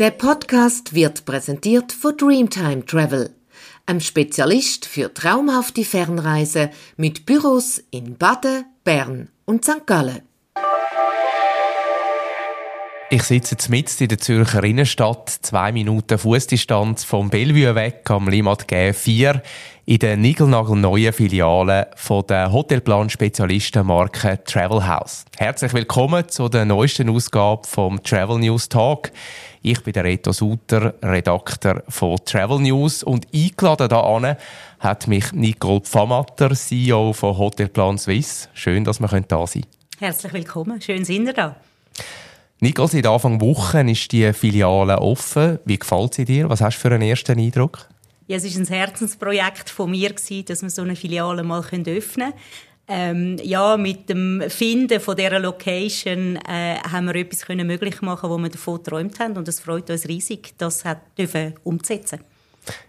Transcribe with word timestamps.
Der 0.00 0.10
Podcast 0.10 0.92
wird 0.92 1.24
präsentiert 1.24 1.92
von 1.92 2.16
Dreamtime 2.16 2.84
Travel, 2.84 3.30
einem 3.86 4.00
Spezialist 4.00 4.86
für 4.86 5.14
traumhafte 5.14 5.84
Fernreise 5.84 6.70
mit 6.96 7.26
Büros 7.26 7.80
in 7.92 8.16
Baden, 8.16 8.64
Bern 8.82 9.28
und 9.44 9.64
St. 9.64 9.86
Gallen. 9.86 10.22
Ich 13.10 13.22
sitze 13.22 13.70
mitten 13.70 14.02
in 14.02 14.08
der 14.08 14.18
Zürcher 14.18 14.64
Innenstadt, 14.64 15.28
zwei 15.28 15.70
Minuten 15.70 16.18
Fußdistanz 16.18 17.04
vom 17.04 17.30
Bellevue 17.30 17.76
weg 17.76 18.02
am 18.10 18.28
Limmat 18.28 18.68
G4 18.68 19.40
in 19.86 19.98
der 19.98 20.16
niegelnagelneuen 20.16 21.12
Filiale 21.12 21.88
von 21.96 22.26
der 22.26 22.50
Hotelplan-Spezialistenmarke 22.50 24.42
Travel 24.44 24.86
House. 24.86 25.26
Herzlich 25.36 25.74
willkommen 25.74 26.26
zu 26.28 26.48
der 26.48 26.64
neuesten 26.64 27.10
Ausgabe 27.10 27.66
vom 27.66 28.02
Travel 28.02 28.38
News 28.38 28.68
Talk. 28.70 29.12
Ich 29.60 29.82
bin 29.82 29.92
der 29.92 30.04
Reto 30.04 30.32
Suter, 30.32 30.94
Redakteur 31.02 31.82
von 31.88 32.16
Travel 32.24 32.60
News 32.60 33.02
und 33.02 33.26
eingeladen 33.34 33.88
da 33.88 34.00
an 34.00 34.36
hat 34.80 35.06
mich 35.06 35.32
Nicole 35.32 35.80
Pfammatter, 35.80 36.54
CEO 36.54 37.12
von 37.12 37.36
Hotelplan 37.36 37.98
Suisse. 37.98 38.48
Schön, 38.54 38.84
dass 38.84 39.00
wir 39.00 39.08
da 39.08 39.46
sein 39.46 39.62
können. 39.62 39.66
Herzlich 39.98 40.32
willkommen, 40.32 40.80
schön 40.80 41.04
sind 41.04 41.26
ihr 41.26 41.34
da. 41.34 41.56
Nicole, 42.60 42.88
seit 42.88 43.06
Anfang 43.06 43.40
Woche 43.42 43.80
ist 43.82 44.10
die 44.12 44.32
Filiale 44.32 44.98
offen. 44.98 45.58
Wie 45.66 45.78
gefällt 45.78 46.14
sie 46.14 46.24
dir? 46.24 46.48
Was 46.48 46.62
hast 46.62 46.78
du 46.78 46.80
für 46.80 46.94
einen 46.94 47.02
ersten 47.02 47.38
Eindruck? 47.38 47.88
Ja, 48.26 48.36
es 48.36 48.44
war 48.44 48.60
ein 48.60 48.66
Herzensprojekt 48.66 49.68
von 49.68 49.90
mir, 49.90 50.10
dass 50.10 50.62
wir 50.62 50.70
so 50.70 50.82
eine 50.82 50.96
Filiale 50.96 51.42
mal 51.42 51.60
öffnen 51.60 51.84
können. 51.84 52.32
Ähm, 52.86 53.38
ja, 53.42 53.78
mit 53.78 54.10
dem 54.10 54.42
Finden 54.48 55.00
von 55.00 55.16
dieser 55.16 55.38
Location 55.38 56.36
äh, 56.36 56.76
haben 56.90 57.06
wir 57.06 57.14
etwas 57.16 57.46
können 57.46 57.66
möglich 57.66 58.02
machen, 58.02 58.28
wo 58.28 58.36
wir 58.36 58.50
davon 58.50 58.76
geträumt 58.76 59.18
haben 59.20 59.38
und 59.38 59.48
es 59.48 59.60
freut 59.60 59.88
uns 59.88 60.06
riesig, 60.06 60.54
das 60.58 60.84
dürfen 61.16 61.54
umzusetzen. 61.64 62.20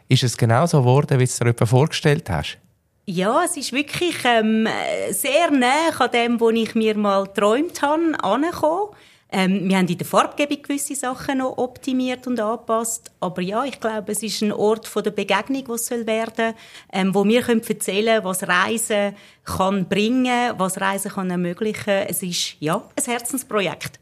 Ist 0.10 0.24
es 0.24 0.36
genau 0.38 0.66
so 0.66 0.80
geworden, 0.80 1.20
wie 1.20 1.26
du 1.26 1.32
es 1.32 1.38
dir 1.38 1.66
vorgestellt 1.66 2.30
hast? 2.30 2.58
Ja, 3.06 3.44
es 3.46 3.56
ist 3.56 3.72
wirklich 3.72 4.16
ähm, 4.26 4.68
sehr 5.12 5.52
nah 5.52 5.90
an 5.98 6.12
dem, 6.12 6.42
was 6.42 6.54
ich 6.54 6.76
mir 6.76 6.98
mal 6.98 7.26
geträumt 7.26 7.82
habe, 7.82 8.22
angekommen. 8.22 8.90
Ähm, 9.32 9.68
wir 9.68 9.78
haben 9.78 9.88
in 9.88 9.98
der 9.98 10.06
Farbgebung 10.06 10.62
gewisse 10.62 10.96
Sachen 10.96 11.40
noch 11.40 11.58
optimiert 11.58 12.28
und 12.28 12.40
angepasst. 12.40 13.12
Aber 13.20 13.42
ja, 13.42 13.66
ich 13.66 13.80
glaube, 13.80 14.12
es 14.12 14.24
ist 14.24 14.42
ein 14.42 14.52
Ort 14.52 14.88
von 14.88 15.04
der 15.04 15.12
Begegnung, 15.12 15.64
was 15.68 15.88
soll 15.88 16.06
werden, 16.06 16.54
ähm, 16.94 17.14
wo 17.14 17.26
wir 17.26 17.42
können 17.42 17.62
erzählen, 17.68 18.24
was 18.24 18.48
Reisen 18.48 19.16
kann 19.44 19.90
bringen, 19.90 20.54
was 20.58 20.80
Reisen 20.80 21.12
kann 21.12 21.32
ermöglichen. 21.32 22.06
Es 22.08 22.22
ist 22.24 22.56
ja 22.60 22.84
ein 22.96 23.04
Herzensprojekt. 23.04 24.00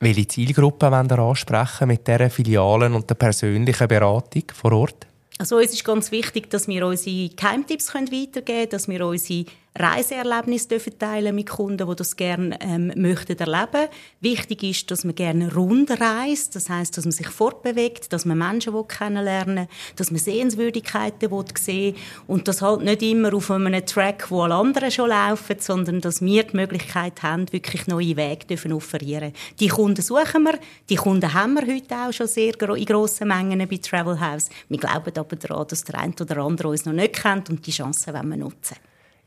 Welche 0.00 0.28
Zielgruppe 0.28 0.90
wollen 0.90 1.08
wir 1.08 1.18
ansprechen 1.18 1.88
mit 1.88 2.06
dieser 2.06 2.28
Filialen 2.28 2.94
und 2.94 3.08
der 3.08 3.14
persönlichen 3.14 3.88
Beratung 3.88 4.42
vor 4.52 4.72
Ort? 4.72 5.06
Also 5.38 5.58
es 5.58 5.72
ist 5.72 5.84
ganz 5.84 6.12
wichtig, 6.12 6.50
dass 6.50 6.68
wir 6.68 6.86
unsere 6.86 7.30
Keimtipps 7.30 7.94
weitergeben 7.94 8.44
können, 8.44 8.68
dass 8.68 8.88
wir 8.88 9.06
unsere 9.06 9.46
Reiseerlebnisse 9.76 10.68
dürfen 10.68 10.96
teilen 11.00 11.34
mit 11.34 11.50
Kunden, 11.50 11.88
die 11.88 11.96
das 11.96 12.14
gerne 12.14 12.56
ähm, 12.60 12.92
möchten 12.94 13.36
erleben. 13.36 13.88
Wichtig 14.20 14.62
ist, 14.62 14.90
dass 14.92 15.02
man 15.02 15.16
gerne 15.16 15.52
rund 15.52 15.90
reist, 16.00 16.54
das 16.54 16.70
heißt, 16.70 16.96
dass 16.96 17.04
man 17.04 17.10
sich 17.10 17.26
fortbewegt, 17.26 18.12
dass 18.12 18.24
man 18.24 18.38
Menschen 18.38 18.72
kennenlernen 18.86 19.66
dass 19.96 20.12
man 20.12 20.20
Sehenswürdigkeiten 20.20 21.28
sehen 21.58 21.96
und 22.28 22.46
das 22.46 22.62
halt 22.62 22.82
nicht 22.82 23.02
immer 23.02 23.34
auf 23.34 23.50
einem 23.50 23.84
Track, 23.84 24.30
wo 24.30 24.42
alle 24.42 24.54
anderen 24.54 24.92
schon 24.92 25.08
laufen, 25.08 25.56
sondern 25.58 26.00
dass 26.00 26.22
wir 26.22 26.44
die 26.44 26.56
Möglichkeit 26.56 27.24
haben, 27.24 27.52
wirklich 27.52 27.88
neue 27.88 28.16
Wege 28.16 28.46
dürfen 28.46 28.72
offerieren. 28.72 29.32
Die 29.58 29.68
Kunden 29.68 30.02
suchen 30.02 30.44
wir, 30.44 30.58
die 30.88 30.96
Kunden 30.96 31.34
haben 31.34 31.54
wir 31.54 31.66
heute 31.66 31.96
auch 31.96 32.12
schon 32.12 32.28
sehr 32.28 32.54
in 32.60 32.84
grossen 32.84 33.26
Mengen 33.26 33.66
bei 33.68 33.76
Travel 33.78 34.20
House. 34.20 34.50
Wir 34.68 34.78
glauben 34.78 35.16
aber 35.16 35.36
daran, 35.36 35.66
dass 35.66 35.82
der 35.82 35.98
eine 35.98 36.14
oder 36.20 36.38
andere 36.38 36.68
uns 36.68 36.84
noch 36.84 36.92
nicht 36.92 37.14
kennt 37.14 37.50
und 37.50 37.66
die 37.66 37.72
Chancen 37.72 38.14
wollen 38.14 38.28
wir 38.28 38.36
nutzen. 38.36 38.76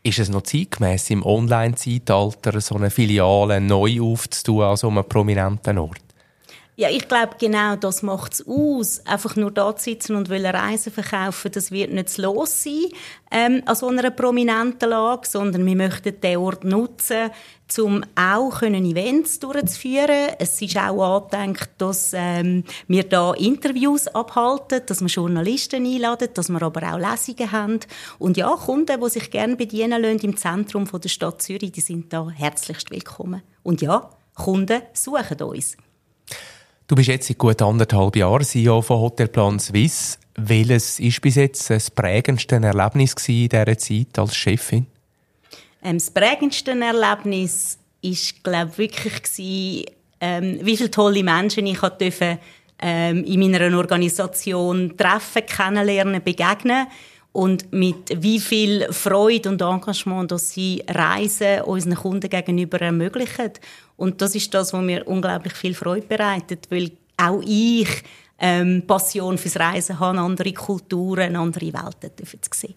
Ist 0.07 0.19
es 0.19 0.29
noch 0.29 0.43
zeitgemäß 0.43 1.09
im 1.09 1.21
Online-Zeitalter, 1.21 2.61
so 2.61 2.75
eine 2.75 2.89
Filiale 2.89 3.59
neu 3.59 3.99
aufzutun 3.99 4.63
an 4.63 4.77
so 4.77 4.87
einem 4.87 5.03
prominenten 5.03 5.77
Ort? 5.77 6.06
Ja, 6.79 6.91
ich 6.91 7.07
glaube, 7.07 7.37
genau 7.39 7.75
das 7.75 8.03
macht 8.03 8.33
es 8.33 8.47
aus. 8.47 9.03
Einfach 9.03 9.35
nur 9.35 9.49
da 9.49 9.75
zu 9.75 9.85
sitzen 9.85 10.15
und 10.15 10.29
Reisen 10.29 10.93
verkaufen, 10.93 11.51
das 11.51 11.71
wird 11.71 11.91
nicht 11.91 12.09
zu 12.09 12.21
los 12.21 12.63
sein 12.63 12.91
ähm, 13.31 13.63
an 13.65 13.75
so 13.75 13.87
einer 13.87 14.11
prominenten 14.11 14.91
Lage, 14.91 15.27
sondern 15.27 15.65
wir 15.65 15.75
möchten 15.75 16.21
den 16.21 16.37
Ort 16.37 16.63
nutzen, 16.65 17.31
um 17.79 18.03
auch 18.15 18.59
können 18.59 18.85
Events 18.85 19.39
durchzuführen. 19.39 20.35
Es 20.37 20.61
ist 20.61 20.77
auch 20.77 21.15
angedenkt, 21.15 21.71
dass 21.79 22.11
ähm, 22.13 22.63
wir 22.87 23.05
da 23.05 23.33
Interviews 23.33 24.07
abhalten, 24.09 24.83
dass 24.85 25.01
wir 25.01 25.07
Journalisten 25.07 25.83
einladen, 25.83 26.29
dass 26.35 26.49
wir 26.49 26.61
aber 26.61 26.93
auch 26.93 26.99
Lesungen 26.99 27.51
haben. 27.51 27.79
Und 28.19 28.37
ja, 28.37 28.51
Kunden, 28.51 29.01
die 29.01 29.09
sich 29.09 29.31
gerne 29.31 29.55
bedienen 29.55 29.99
lassen 29.99 30.19
im 30.19 30.37
Zentrum 30.37 30.87
der 30.87 31.09
Stadt 31.09 31.41
Zürich, 31.41 31.71
die 31.71 31.81
sind 31.81 32.13
da 32.13 32.29
herzlichst 32.29 32.91
willkommen. 32.91 33.41
Und 33.63 33.81
ja, 33.81 34.11
Kunden 34.35 34.83
suchen 34.93 35.41
uns. 35.41 35.75
Du 36.89 36.95
bist 36.95 37.09
jetzt 37.09 37.27
seit 37.27 37.37
gut 37.37 37.61
anderthalb 37.61 38.15
Jahren 38.15 38.45
CEO 38.45 38.81
von 38.81 38.99
Hotelplan 38.99 39.59
Suisse. 39.59 40.19
Welches 40.35 41.01
ist 41.01 41.19
bis 41.19 41.35
jetzt 41.35 41.69
das 41.69 41.91
prägendste 41.91 42.55
Erlebnis 42.55 43.13
in 43.27 43.49
dieser 43.49 43.77
Zeit 43.77 44.17
als 44.17 44.33
Chefin? 44.33 44.85
Ähm, 45.83 45.97
das 45.97 46.09
prägendste 46.09 46.71
Erlebnis 46.71 47.77
ist, 48.01 48.41
glaube 48.41 48.77
wirklich 48.77 49.21
gewesen, 49.21 49.85
ähm, 50.21 50.59
wie 50.61 50.77
viele 50.77 50.89
tolle 50.89 51.23
Menschen 51.23 51.65
ich 51.65 51.79
durfte, 51.79 52.39
ähm, 52.79 53.25
in 53.25 53.39
meiner 53.41 53.77
Organisation 53.77 54.95
treffen, 54.95 55.45
kennenlernen, 55.45 56.23
begegnen 56.23 56.87
und 57.31 57.71
mit 57.71 58.21
wie 58.21 58.39
viel 58.39 58.91
Freude 58.91 59.49
und 59.49 59.61
Engagement, 59.61 60.31
dass 60.31 60.51
sie 60.51 60.83
Reisen 60.87 61.61
unseren 61.61 61.95
Kunden 61.95 62.29
gegenüber 62.29 62.81
ermöglichen. 62.81 63.51
Und 63.95 64.21
das 64.21 64.35
ist 64.35 64.53
das, 64.53 64.73
was 64.73 64.81
mir 64.81 65.07
unglaublich 65.07 65.53
viel 65.53 65.73
Freude 65.73 66.07
bereitet, 66.07 66.67
weil 66.69 66.91
auch 67.17 67.41
ich 67.45 67.89
ähm, 68.39 68.83
Passion 68.85 69.37
fürs 69.37 69.59
Reisen 69.59 69.99
habe, 69.99 70.19
andere 70.19 70.53
Kulturen, 70.53 71.35
andere 71.35 71.73
Welten 71.73 72.11
zu 72.41 72.49
sehen. 72.53 72.75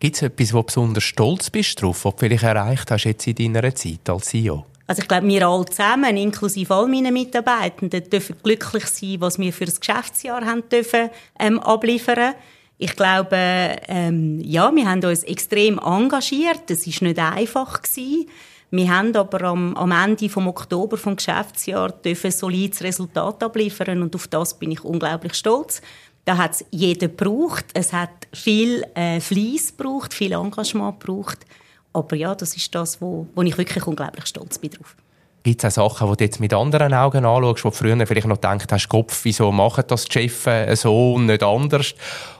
Gibt 0.00 0.16
es 0.16 0.22
etwas, 0.22 0.52
wo 0.52 0.58
du 0.58 0.64
besonders 0.64 1.04
stolz 1.04 1.50
bist 1.50 1.80
drauf, 1.80 2.04
was 2.04 2.14
du 2.14 2.18
vielleicht 2.18 2.42
erreicht 2.42 2.90
hast 2.90 3.04
jetzt 3.04 3.26
in 3.26 3.52
deiner 3.52 3.74
Zeit 3.74 4.08
als 4.08 4.26
CEO? 4.26 4.66
Also 4.86 5.00
ich 5.00 5.08
glaube, 5.08 5.26
wir 5.26 5.48
alle 5.48 5.64
zusammen, 5.64 6.16
inklusive 6.16 6.74
all 6.74 6.88
meiner 6.88 7.10
Mitarbeitenden, 7.10 8.08
dürfen 8.10 8.36
glücklich 8.42 8.84
sein, 8.86 9.16
was 9.20 9.38
wir 9.38 9.52
für 9.52 9.64
das 9.64 9.80
Geschäftsjahr 9.80 10.44
haben 10.44 10.68
dürfen, 10.68 11.08
ähm, 11.38 11.58
abliefern 11.58 12.34
ich 12.78 12.96
glaube, 12.96 13.36
ähm, 13.36 14.40
ja, 14.40 14.74
wir 14.74 14.88
haben 14.88 15.04
uns 15.04 15.22
extrem 15.22 15.78
engagiert. 15.78 16.70
Es 16.70 16.86
ist 16.86 17.02
nicht 17.02 17.18
einfach 17.18 17.82
gewesen. 17.82 18.28
Wir 18.70 18.90
haben 18.90 19.14
aber 19.14 19.42
am, 19.42 19.76
am 19.76 19.92
Ende 19.92 20.28
vom 20.28 20.48
Oktober 20.48 20.96
vom 20.96 21.14
Geschäftsjahr 21.14 21.92
dürfen 21.92 22.26
ein 22.26 22.32
solides 22.32 22.82
Resultat 22.82 23.42
abliefern 23.42 24.02
und 24.02 24.14
auf 24.16 24.26
das 24.26 24.58
bin 24.58 24.72
ich 24.72 24.82
unglaublich 24.82 25.34
stolz. 25.34 25.80
Da 26.24 26.36
hat 26.36 26.52
es 26.52 26.64
jeder 26.70 27.08
gebraucht. 27.08 27.66
Es 27.74 27.92
hat 27.92 28.10
viel 28.32 28.84
äh, 28.94 29.20
Fleiss 29.20 29.76
gebraucht, 29.76 30.12
viel 30.12 30.32
Engagement 30.32 30.98
gebraucht. 30.98 31.46
Aber 31.92 32.16
ja, 32.16 32.34
das 32.34 32.56
ist 32.56 32.74
das, 32.74 33.00
wo, 33.00 33.28
wo 33.34 33.42
ich 33.42 33.56
wirklich 33.56 33.86
unglaublich 33.86 34.26
stolz 34.26 34.58
bin 34.58 34.70
drauf. 34.70 34.96
Gibt 35.44 35.62
es 35.62 35.76
auch 35.76 35.98
Sachen, 35.98 36.10
die 36.10 36.16
du 36.16 36.24
jetzt 36.24 36.40
mit 36.40 36.54
anderen 36.54 36.94
Augen 36.94 37.26
anschaust, 37.26 37.64
wo 37.66 37.68
du 37.68 37.76
früher 37.76 38.06
vielleicht 38.06 38.26
noch 38.26 38.36
gedacht 38.36 38.72
hast, 38.72 38.88
Kopf, 38.88 39.20
wieso 39.24 39.52
machen 39.52 39.84
das 39.86 40.06
die 40.06 40.12
Chefs 40.12 40.80
so 40.80 41.12
und 41.12 41.26
nicht 41.26 41.42
anders? 41.42 41.94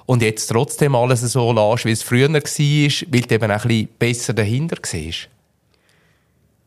Und 0.06 0.22
jetzt 0.22 0.46
trotzdem 0.46 0.94
alles 0.94 1.20
so 1.20 1.52
lässt, 1.52 1.84
wie 1.84 1.92
es 1.92 2.02
früher 2.02 2.30
war, 2.30 2.40
weil 2.40 3.20
du 3.20 3.34
eben 3.34 3.50
ein 3.50 3.60
bisschen 3.60 3.88
besser 3.98 4.32
dahinter 4.32 4.78
siehst? 4.82 5.28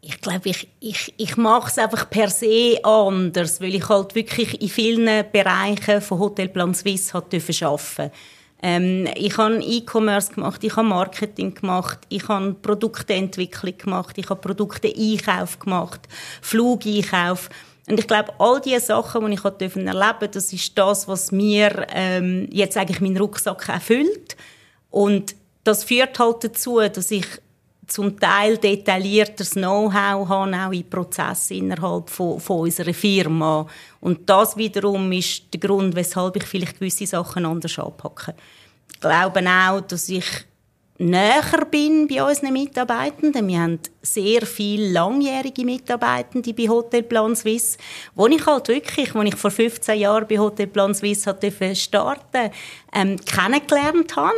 Ich 0.02 0.22
glaube, 0.22 0.50
ich, 0.50 0.68
ich, 0.80 1.12
ich 1.18 1.38
mache 1.38 1.70
es 1.72 1.80
einfach 1.80 2.08
per 2.08 2.30
se 2.30 2.80
anders, 2.84 3.60
weil 3.60 3.74
ich 3.74 3.90
halt 3.90 4.14
wirklich 4.14 4.62
in 4.62 4.70
vielen 4.70 5.26
Bereichen 5.32 6.02
von 6.02 6.20
Hotelplan 6.20 6.76
Suisse 6.76 7.16
arbeiten 7.16 7.42
durfte. 7.60 8.12
Ähm, 8.62 9.08
ich 9.16 9.38
habe 9.38 9.62
E-Commerce 9.62 10.34
gemacht, 10.34 10.64
ich 10.64 10.76
habe 10.76 10.88
Marketing 10.88 11.54
gemacht, 11.54 12.00
ich 12.10 12.28
habe 12.28 12.54
Produktentwicklung 12.56 13.78
gemacht, 13.78 14.18
ich 14.18 14.30
habe 14.30 14.42
Produkte-Einkauf 14.42 15.60
gemacht, 15.60 16.02
Flugeinkauf. 16.42 17.50
Und 17.88 18.00
ich 18.00 18.08
glaube, 18.08 18.34
all 18.40 18.60
diese 18.60 18.88
Sachen, 18.88 19.26
die 19.28 19.34
ich 19.34 19.46
erleben 19.46 19.86
durfte, 19.86 20.28
das 20.28 20.52
ist 20.52 20.78
das, 20.78 21.08
was 21.08 21.32
mir 21.32 21.88
ähm, 21.90 22.48
jetzt 22.52 22.76
eigentlich 22.76 23.00
meinen 23.00 23.18
Rucksack 23.18 23.70
erfüllt. 23.70 24.36
Und 24.90 25.36
das 25.64 25.84
führt 25.84 26.18
halt 26.20 26.44
dazu, 26.44 26.80
dass 26.80 27.12
ich 27.12 27.26
zum 27.88 28.20
Teil 28.20 28.58
detaillierteres 28.58 29.52
Know-how 29.52 30.28
haben, 30.28 30.54
auch 30.54 30.72
in 30.72 30.90
Prozessen 30.90 31.58
innerhalb 31.58 32.10
von, 32.10 32.40
von 32.40 32.60
unserer 32.62 32.94
Firma. 32.94 33.66
Und 34.02 34.30
das 34.30 34.58
wiederum 34.58 35.12
ist 35.12 35.44
der 35.54 35.60
Grund, 35.60 35.96
weshalb 35.96 36.36
ich 36.36 36.44
vielleicht 36.44 36.80
gewisse 36.80 37.08
Sachen 37.08 37.46
anders 37.46 37.80
anpacke. 37.80 38.36
Ich 38.94 39.00
glaube 39.00 39.44
auch, 39.48 39.82
dass 39.82 40.10
ich 40.10 40.26
näher 41.00 41.66
bin 41.70 42.08
bei 42.08 42.24
unseren 42.24 42.54
Mitarbeitenden. 42.54 43.48
Wir 43.48 43.62
haben 43.62 43.80
sehr 44.02 44.46
viele 44.46 44.92
langjährige 44.92 45.64
Mitarbeitende 45.64 46.54
bei 46.54 46.68
Hotelplan 46.68 47.36
Suisse, 47.36 47.78
wo 48.16 48.28
ich 48.28 48.46
halt 48.46 48.68
wirklich, 48.68 49.14
wo 49.14 49.22
ich 49.22 49.36
vor 49.36 49.52
15 49.52 50.00
Jahren 50.00 50.28
bei 50.28 50.40
Hotelplan 50.40 50.94
Suisse 50.94 51.36
starten, 51.76 52.52
ähm, 52.94 53.18
kennengelernt 53.26 54.16
habe 54.16 54.34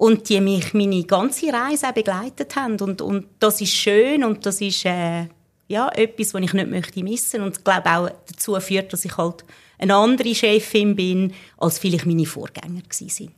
und 0.00 0.30
die 0.30 0.40
mich 0.40 0.72
meine 0.72 1.04
ganze 1.04 1.52
Reise 1.52 1.88
auch 1.88 1.92
begleitet 1.92 2.56
haben 2.56 2.80
und, 2.80 3.02
und 3.02 3.26
das 3.38 3.60
ist 3.60 3.74
schön 3.74 4.24
und 4.24 4.46
das 4.46 4.62
ist 4.62 4.86
äh, 4.86 5.26
ja 5.68 5.90
etwas, 5.90 6.32
was 6.32 6.40
ich 6.40 6.54
nicht 6.54 6.70
möchte 6.70 7.04
missen 7.04 7.42
und 7.42 7.62
glaube 7.62 7.90
auch 7.90 8.08
dazu 8.26 8.58
führt, 8.60 8.90
dass 8.94 9.04
ich 9.04 9.14
halt 9.18 9.44
eine 9.78 9.94
andere 9.94 10.34
Chefin 10.34 10.96
bin, 10.96 11.34
als 11.58 11.78
vielleicht 11.78 12.06
meine 12.06 12.24
Vorgänger 12.24 12.80
sind. 12.90 13.34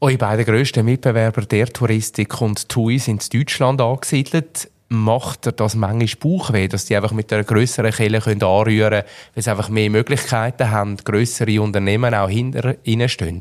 Eure 0.00 0.18
beiden 0.18 0.44
grössten 0.44 0.84
Mitbewerber 0.84 1.46
der 1.46 1.72
Touristik 1.72 2.38
und 2.42 2.68
TUI 2.68 2.98
sind 2.98 3.26
in 3.32 3.40
Deutschland 3.40 3.80
angesiedelt. 3.80 4.70
Macht 4.90 5.46
ihr 5.46 5.52
das 5.52 5.74
manchmal 5.76 6.08
Bauchweh, 6.20 6.68
dass 6.68 6.84
die 6.84 6.94
einfach 6.94 7.12
mit 7.12 7.32
einer 7.32 7.44
grösseren 7.44 7.90
Kelle 7.90 8.22
anrühren 8.22 8.90
können, 8.90 9.04
weil 9.34 9.42
sie 9.42 9.50
einfach 9.50 9.70
mehr 9.70 9.88
Möglichkeiten 9.88 10.70
haben, 10.70 10.98
grössere 10.98 11.62
Unternehmen 11.62 12.12
auch 12.12 12.28
hinter 12.28 12.76
ihnen 12.84 13.08
stehen? 13.08 13.40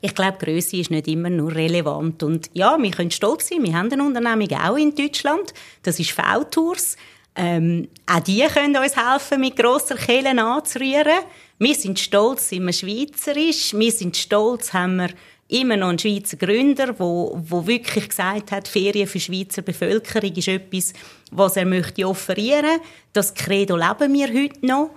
Ich 0.00 0.14
glaube, 0.14 0.38
Größe 0.38 0.76
ist 0.76 0.90
nicht 0.90 1.08
immer 1.08 1.30
nur 1.30 1.54
relevant. 1.54 2.22
Und 2.22 2.50
ja, 2.52 2.76
wir 2.80 2.90
können 2.90 3.10
stolz 3.10 3.48
sein. 3.48 3.62
Wir 3.62 3.76
haben 3.76 3.92
eine 3.92 4.04
Unternehmung 4.04 4.48
auch 4.52 4.76
in 4.76 4.94
Deutschland. 4.94 5.54
Das 5.82 5.98
ist 5.98 6.10
V-Tours. 6.10 6.96
Ähm, 7.34 7.88
auch 8.06 8.20
die 8.20 8.44
können 8.46 8.76
uns 8.76 8.96
helfen, 8.96 9.40
mit 9.40 9.56
grosser 9.56 9.96
Kellen 9.96 10.38
anzurühren. 10.38 11.20
Wir 11.58 11.74
sind 11.74 11.98
stolz, 11.98 12.48
sind 12.48 12.64
wir 12.64 12.72
schweizerisch. 12.72 13.74
Wir 13.74 13.92
sind 13.92 14.16
stolz, 14.16 14.72
haben 14.72 14.96
wir 14.96 15.10
immer 15.48 15.76
noch 15.76 15.88
einen 15.88 15.98
Schweizer 15.98 16.36
Gründer, 16.36 16.98
wo, 16.98 17.38
wo 17.48 17.66
wirklich 17.66 18.08
gesagt 18.08 18.52
hat, 18.52 18.68
Ferien 18.68 19.06
für 19.06 19.18
die 19.18 19.24
Schweizer 19.24 19.62
Bevölkerung 19.62 20.32
ist 20.34 20.48
etwas, 20.48 20.92
was 21.30 21.56
er 21.56 21.66
möchte 21.66 22.06
offerieren. 22.08 22.80
Das 23.12 23.34
Credo 23.34 23.76
leben 23.76 24.12
wir 24.12 24.28
heute 24.28 24.66
noch. 24.66 24.90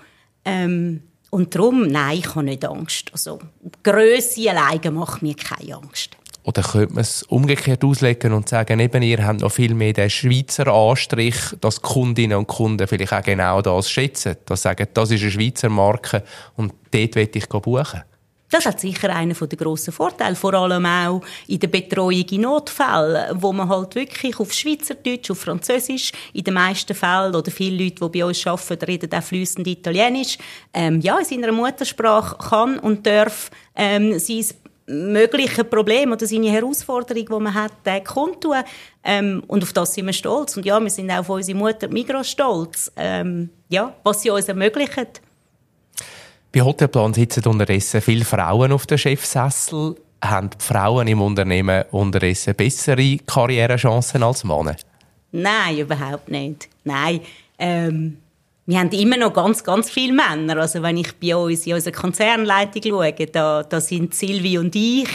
Ähm, 0.46 1.04
und 1.30 1.56
darum, 1.56 1.88
nein, 1.88 2.20
ich 2.20 2.36
habe 2.36 2.44
nicht 2.44 2.66
Angst. 2.66 3.10
Also, 3.12 3.40
Grösse 3.84 4.50
alleine 4.50 4.92
macht 4.92 5.22
mir 5.22 5.36
keine 5.36 5.76
Angst. 5.76 6.18
Oder 6.44 6.64
könnte 6.64 6.94
man 6.94 7.02
es 7.02 7.24
umgekehrt 7.24 7.84
auslegen 7.84 8.34
und 8.34 8.50
sagen, 8.50 8.80
eben, 8.80 9.04
ihr 9.04 9.24
habt 9.26 9.42
noch 9.42 9.52
viel 9.52 9.76
mehr 9.76 9.94
den 9.94 10.10
Schweizer 10.10 10.68
Anstrich, 10.68 11.36
dass 11.62 11.82
Kundinnen 11.82 12.38
und 12.38 12.48
Kunden 12.48 12.88
vielleicht 12.88 13.14
auch 13.14 13.22
genau 13.22 13.62
das 13.62 13.92
schätzen. 13.92 14.36
Dass 14.46 14.64
sagen, 14.64 14.88
das 14.94 15.12
ist 15.12 15.22
eine 15.22 15.32
Schweizer 15.32 15.70
Marke 15.70 16.24
und 16.56 16.74
dort 16.92 17.16
will 17.16 17.30
ich 17.34 17.48
buchen. 17.48 18.02
Das 18.52 18.66
hat 18.66 18.80
sicher 18.80 19.16
einen 19.16 19.38
der 19.38 19.58
grossen 19.58 19.94
Vorteile, 19.94 20.36
vor 20.36 20.56
allem 20.56 20.86
auch 20.86 21.22
in 21.48 21.60
der 21.60 21.68
Betreuung 21.68 22.26
in 22.32 22.42
Notfällen, 22.42 23.42
wo 23.42 23.54
man 23.54 23.70
halt 23.70 23.94
wirklich 23.94 24.40
auf 24.40 24.52
Schweizerdeutsch, 24.52 25.30
auf 25.30 25.40
Französisch, 25.40 26.12
in 26.34 26.44
den 26.44 26.56
meisten 26.56 26.96
Fällen, 26.96 27.36
oder 27.36 27.52
viele 27.52 27.84
Leute, 27.84 28.10
die 28.10 28.20
bei 28.20 28.26
uns 28.26 28.48
arbeiten, 28.48 28.86
reden 28.86 29.14
auch 29.14 29.22
fließend 29.22 29.68
Italienisch, 29.68 30.40
ähm, 30.74 31.00
ja, 31.02 31.20
in 31.20 31.26
seiner 31.26 31.52
Muttersprache 31.52 32.38
kann 32.38 32.80
und 32.80 33.06
darf 33.06 33.52
ähm, 33.76 34.18
sein 34.18 34.46
mögliche 34.90 35.64
Problem 35.64 36.12
oder 36.12 36.26
seine 36.26 36.50
Herausforderung, 36.50 37.26
die 37.26 37.44
man 37.44 37.54
hat, 37.54 37.74
äh, 37.86 38.02
kundtun. 38.02 38.64
Ähm, 39.04 39.44
und 39.48 39.62
auf 39.62 39.74
das 39.74 39.94
sind 39.94 40.08
wir 40.08 40.14
stolz. 40.14 40.58
Und 40.58 40.66
ja, 40.66 40.80
wir 40.80 40.90
sind 40.90 41.12
auch 41.12 41.20
auf 41.20 41.30
unsere 41.30 41.58
Mutter 41.58 41.88
Migros 41.88 42.32
stolz, 42.32 42.92
ähm, 42.96 43.50
ja, 43.70 43.96
was 44.04 44.24
sie 44.24 44.32
uns 44.32 44.48
ermöglicht. 44.48 45.22
Bei 46.52 46.62
Hotelplan 46.62 47.14
sitzen 47.14 47.46
unterdessen 47.46 48.02
viele 48.02 48.26
Frauen 48.26 48.72
auf 48.72 48.88
den 48.88 48.98
Chefsessel. 48.98 49.96
Haben 50.22 50.50
die 50.50 50.64
Frauen 50.64 51.08
im 51.08 51.22
Unternehmen 51.22 51.84
unterdessen 51.92 52.56
bessere 52.56 53.18
Karrierechancen 53.20 54.24
als 54.24 54.44
Männer? 54.44 54.76
Nein, 55.32 55.78
überhaupt 55.78 56.30
nicht. 56.30 56.68
Nein. 56.84 57.22
Ähm, 57.60 58.18
wir 58.70 58.80
haben 58.80 58.92
immer 58.92 59.18
noch 59.18 59.34
ganz, 59.34 59.64
ganz 59.64 59.90
viele 59.90 60.14
Männer. 60.14 60.58
Also 60.58 60.84
wenn 60.84 60.98
ich 60.98 61.12
bei 61.16 61.36
uns 61.36 61.66
in 61.66 61.74
unserer 61.74 61.92
Konzernleitung 61.92 62.84
schaue, 62.84 63.14
da, 63.14 63.64
da 63.64 63.82
sind 63.82 64.14
Silvi 64.14 64.60
und 64.60 64.76
ich, 64.76 65.10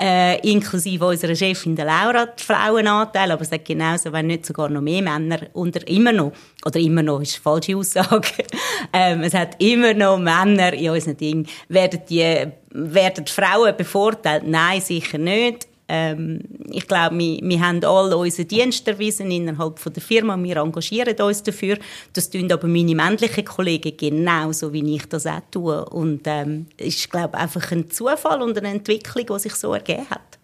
äh, 0.00 0.40
inklusive 0.50 1.04
unserer 1.04 1.34
Chefin 1.34 1.76
der 1.76 1.84
Laura, 1.84 2.24
die 2.24 2.42
Frauenanteil, 2.42 3.30
aber 3.30 3.42
es 3.42 3.52
hat 3.52 3.66
genauso, 3.66 4.10
wenn 4.10 4.28
nicht 4.28 4.46
sogar 4.46 4.70
noch 4.70 4.80
mehr 4.80 5.02
Männer 5.02 5.38
unter, 5.52 5.86
immer 5.86 6.12
noch, 6.12 6.32
oder 6.64 6.80
immer 6.80 7.02
noch 7.02 7.20
ist 7.20 7.34
eine 7.34 7.42
falsche 7.42 7.76
Aussage, 7.76 8.42
ähm, 8.94 9.20
es 9.20 9.34
hat 9.34 9.62
immer 9.62 9.92
noch 9.92 10.16
Männer 10.16 10.72
in 10.72 10.88
unseren 10.88 11.18
Dingen. 11.18 11.46
Werden 11.68 12.00
die, 12.08 12.46
werden 12.70 13.24
die 13.26 13.32
Frauen 13.32 13.76
bevorteilt? 13.76 14.44
Nein, 14.46 14.80
sicher 14.80 15.18
nicht. 15.18 15.68
Ähm, 15.88 16.40
ich 16.70 16.86
glaube, 16.86 17.18
wir, 17.18 17.40
wir 17.42 17.60
haben 17.60 17.84
alle 17.84 18.16
unseren 18.16 18.48
Dienst 18.48 18.86
erwiesen 18.88 19.30
innerhalb 19.30 19.78
von 19.78 19.92
der 19.92 20.02
Firma. 20.02 20.36
Wir 20.36 20.56
engagieren 20.56 21.14
uns 21.20 21.42
dafür. 21.42 21.78
Das 22.12 22.30
tun 22.30 22.50
aber 22.50 22.66
meine 22.66 22.94
männlichen 22.94 23.44
Kollegen 23.44 23.96
genauso, 23.96 24.72
wie 24.72 24.96
ich 24.96 25.06
das 25.08 25.26
auch 25.26 25.40
tue. 25.50 25.84
Und 25.86 26.22
ähm, 26.26 26.66
ist, 26.78 27.10
glaube 27.10 27.36
einfach 27.36 27.70
ein 27.72 27.90
Zufall 27.90 28.42
und 28.42 28.56
eine 28.56 28.68
Entwicklung, 28.68 29.26
die 29.26 29.38
sich 29.38 29.54
so 29.54 29.74
ergeben 29.74 30.08
hat. 30.08 30.38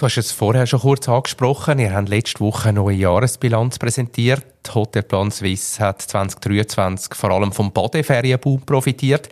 Du 0.00 0.06
hast 0.06 0.16
es 0.16 0.32
vorher 0.32 0.66
schon 0.66 0.80
kurz 0.80 1.06
angesprochen. 1.10 1.78
Ihr 1.78 1.92
habt 1.92 2.08
letzte 2.08 2.40
Woche 2.40 2.70
eine 2.70 2.80
neue 2.80 2.96
Jahresbilanz 2.96 3.78
präsentiert. 3.78 4.46
Hotelplan 4.74 5.30
Suisse 5.30 5.78
hat 5.78 6.00
2023 6.00 7.14
vor 7.14 7.30
allem 7.30 7.52
vom 7.52 7.70
Badeferienboom 7.70 8.62
profitiert. 8.62 9.28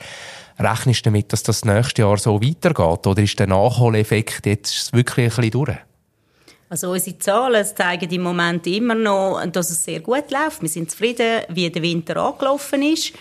Rechnest 0.58 1.06
du 1.06 1.10
damit, 1.10 1.32
dass 1.32 1.42
das 1.42 1.64
nächste 1.64 2.02
Jahr 2.02 2.18
so 2.18 2.42
weitergeht? 2.42 3.06
Oder 3.06 3.22
ist 3.22 3.38
der 3.38 3.46
Nachholeffekt 3.46 4.46
jetzt 4.46 4.92
wirklich 4.92 5.26
ein 5.26 5.36
bisschen 5.36 5.50
durch? 5.50 5.78
Also 6.70 6.90
unsere 6.90 7.18
Zahlen 7.18 7.64
zeigen 7.64 8.10
im 8.10 8.22
Moment 8.22 8.66
immer 8.66 8.94
noch, 8.94 9.42
dass 9.46 9.70
es 9.70 9.84
sehr 9.84 10.00
gut 10.00 10.30
läuft. 10.30 10.60
Wir 10.60 10.68
sind 10.68 10.90
zufrieden, 10.90 11.42
wie 11.48 11.70
der 11.70 11.82
Winter 11.82 12.16
angelaufen 12.16 12.82
ist. 12.82 13.12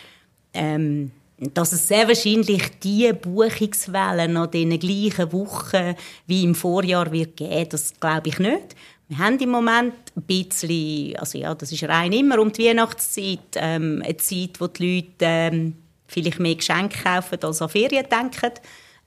Ähm, 0.53 1.11
dass 1.37 1.71
es 1.71 1.87
sehr 1.87 2.07
wahrscheinlich 2.07 2.79
die 2.79 3.13
Buchungswellen 3.13 4.35
in 4.51 4.69
den 4.69 4.79
gleichen 4.79 5.31
Wochen 5.31 5.95
wie 6.25 6.43
im 6.43 6.55
Vorjahr 6.55 7.11
wird 7.11 7.37
geben, 7.37 7.69
das 7.69 7.93
glaube 7.99 8.29
ich 8.29 8.39
nicht. 8.39 8.75
Wir 9.07 9.19
haben 9.19 9.39
im 9.39 9.51
Moment 9.51 9.93
ein 10.15 10.23
bisschen, 10.23 11.15
also 11.17 11.37
ja, 11.37 11.53
das 11.53 11.71
ist 11.71 11.83
rein 11.83 12.11
immer 12.11 12.39
um 12.39 12.51
die 12.51 12.65
Weihnachtszeit, 12.65 13.55
ähm, 13.55 14.01
eine 14.03 14.17
Zeit, 14.17 14.59
wo 14.59 14.67
die 14.67 14.95
Leute 14.95 15.15
ähm, 15.19 15.75
vielleicht 16.07 16.39
mehr 16.39 16.55
Geschenke 16.55 17.03
kaufen, 17.03 17.39
als 17.41 17.61
an 17.61 17.69
Ferien 17.69 18.05
denken. 18.09 18.53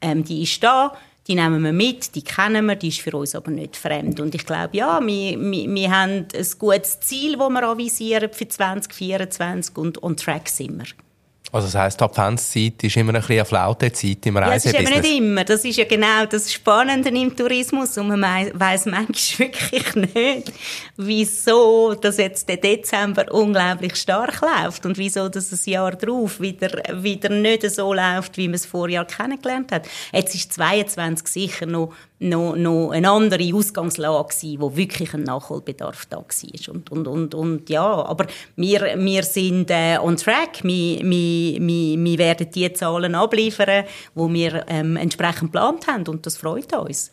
Ähm, 0.00 0.24
die 0.24 0.42
ist 0.42 0.62
da, 0.62 0.96
die 1.26 1.34
nehmen 1.34 1.62
wir 1.62 1.72
mit, 1.72 2.14
die 2.14 2.22
kennen 2.22 2.66
wir, 2.66 2.76
die 2.76 2.88
ist 2.88 3.00
für 3.00 3.16
uns 3.16 3.34
aber 3.34 3.50
nicht 3.50 3.76
fremd. 3.76 4.20
Und 4.20 4.34
ich 4.34 4.46
glaube, 4.46 4.76
ja, 4.76 5.00
wir, 5.00 5.38
wir, 5.38 5.74
wir 5.74 5.90
haben 5.90 6.26
ein 6.34 6.46
gutes 6.58 7.00
Ziel, 7.00 7.36
das 7.36 7.50
wir 7.50 7.62
avisieren 7.62 8.32
für 8.32 8.48
2024 8.48 9.76
und 9.76 10.02
on 10.02 10.16
track 10.16 10.48
sind 10.48 10.78
wir. 10.78 11.09
Also 11.52 11.66
das 11.66 11.74
heisst, 11.74 12.00
die 12.00 12.04
Adventszeit 12.04 12.84
ist 12.84 12.96
immer 12.96 13.12
ein 13.12 13.20
bisschen 13.20 13.36
eine 13.36 13.44
Flaute-Zeit 13.44 14.24
im 14.26 14.36
Reisebusiness? 14.36 14.64
Ja, 14.64 14.80
das 14.80 14.88
ist 14.88 14.94
eben 14.96 15.02
nicht 15.02 15.18
immer. 15.18 15.44
Das 15.44 15.64
ist 15.64 15.76
ja 15.76 15.84
genau 15.84 16.26
das 16.26 16.52
Spannende 16.52 17.08
im 17.08 17.34
Tourismus 17.34 17.98
und 17.98 18.08
man 18.08 18.50
weiss 18.54 18.86
manchmal 18.86 19.48
wirklich 19.60 19.94
nicht, 19.94 20.52
wieso 20.96 21.94
das 21.94 22.18
jetzt 22.18 22.48
der 22.48 22.58
Dezember 22.58 23.32
unglaublich 23.32 23.96
stark 23.96 24.40
läuft 24.40 24.86
und 24.86 24.96
wieso 24.96 25.28
das 25.28 25.50
ein 25.50 25.70
Jahr 25.70 25.92
darauf 25.92 26.40
wieder, 26.40 26.70
wieder 27.02 27.30
nicht 27.30 27.68
so 27.68 27.92
läuft, 27.92 28.36
wie 28.36 28.46
man 28.46 28.54
es 28.54 28.66
vorher 28.66 29.04
kennengelernt 29.04 29.72
hat. 29.72 29.88
Jetzt 30.12 30.36
ist 30.36 30.52
22 30.52 31.26
sicher 31.26 31.66
noch 31.66 31.92
noch, 32.20 32.54
noch 32.54 32.90
eine 32.90 33.10
andere 33.10 33.54
Ausgangslage 33.54 34.28
gewesen, 34.28 34.60
wo 34.60 34.76
wirklich 34.76 35.14
ein 35.14 35.24
Nachholbedarf 35.24 36.06
da 36.06 36.18
war. 36.18 36.74
Und, 36.74 36.90
und, 36.92 37.08
und, 37.08 37.34
und 37.34 37.70
ja, 37.70 37.82
aber 37.82 38.26
wir, 38.56 38.94
wir 38.96 39.22
sind 39.22 39.70
äh, 39.70 39.98
on 39.98 40.16
track. 40.16 40.62
Wir, 40.62 41.00
wir, 41.00 41.60
wir, 41.60 42.04
wir 42.04 42.18
werden 42.18 42.50
die 42.54 42.72
Zahlen 42.72 43.14
abliefern, 43.14 43.84
die 44.14 44.34
wir 44.34 44.64
ähm, 44.68 44.96
entsprechend 44.96 45.52
geplant 45.52 45.86
haben 45.86 46.06
und 46.06 46.26
das 46.26 46.36
freut 46.36 46.72
uns. 46.74 47.12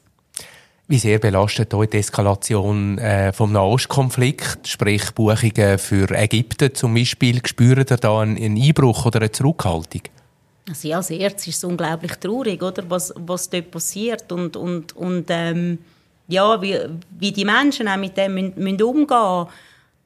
Wie 0.90 1.00
sehr 1.00 1.20
belastet 1.20 1.74
euch 1.74 1.90
die 1.90 1.98
Eskalation 1.98 2.98
äh, 2.98 3.34
vom 3.34 3.52
Nahostkonflikt, 3.52 4.68
sprich 4.68 5.12
Buchungen 5.12 5.78
für 5.80 6.10
Ägypten 6.12 6.74
zum 6.74 6.94
Beispiel? 6.94 7.42
Spürt 7.46 7.92
ihr 7.92 7.98
da 7.98 8.22
einen, 8.22 8.38
einen 8.38 8.62
Einbruch 8.62 9.06
oder 9.06 9.20
eine 9.20 9.32
Zurückhaltung? 9.32 10.04
Also 10.69 10.88
ja, 10.88 10.97
als 10.97 11.09
erstes 11.09 11.47
ist 11.47 11.57
es 11.57 11.63
unglaublich 11.63 12.15
traurig, 12.15 12.62
oder, 12.62 12.83
was, 12.89 13.13
was 13.15 13.50
dort 13.50 13.71
passiert 13.71 14.31
und, 14.31 14.55
und, 14.57 14.95
und 14.95 15.25
ähm, 15.29 15.77
ja, 16.27 16.62
wie, 16.62 16.77
wie 17.17 17.31
die 17.31 17.45
Menschen 17.45 17.88
auch 17.88 17.97
mit 17.97 18.17
dem 18.17 18.33
müssen, 18.33 18.53
müssen 18.62 18.81
umgehen 18.83 19.47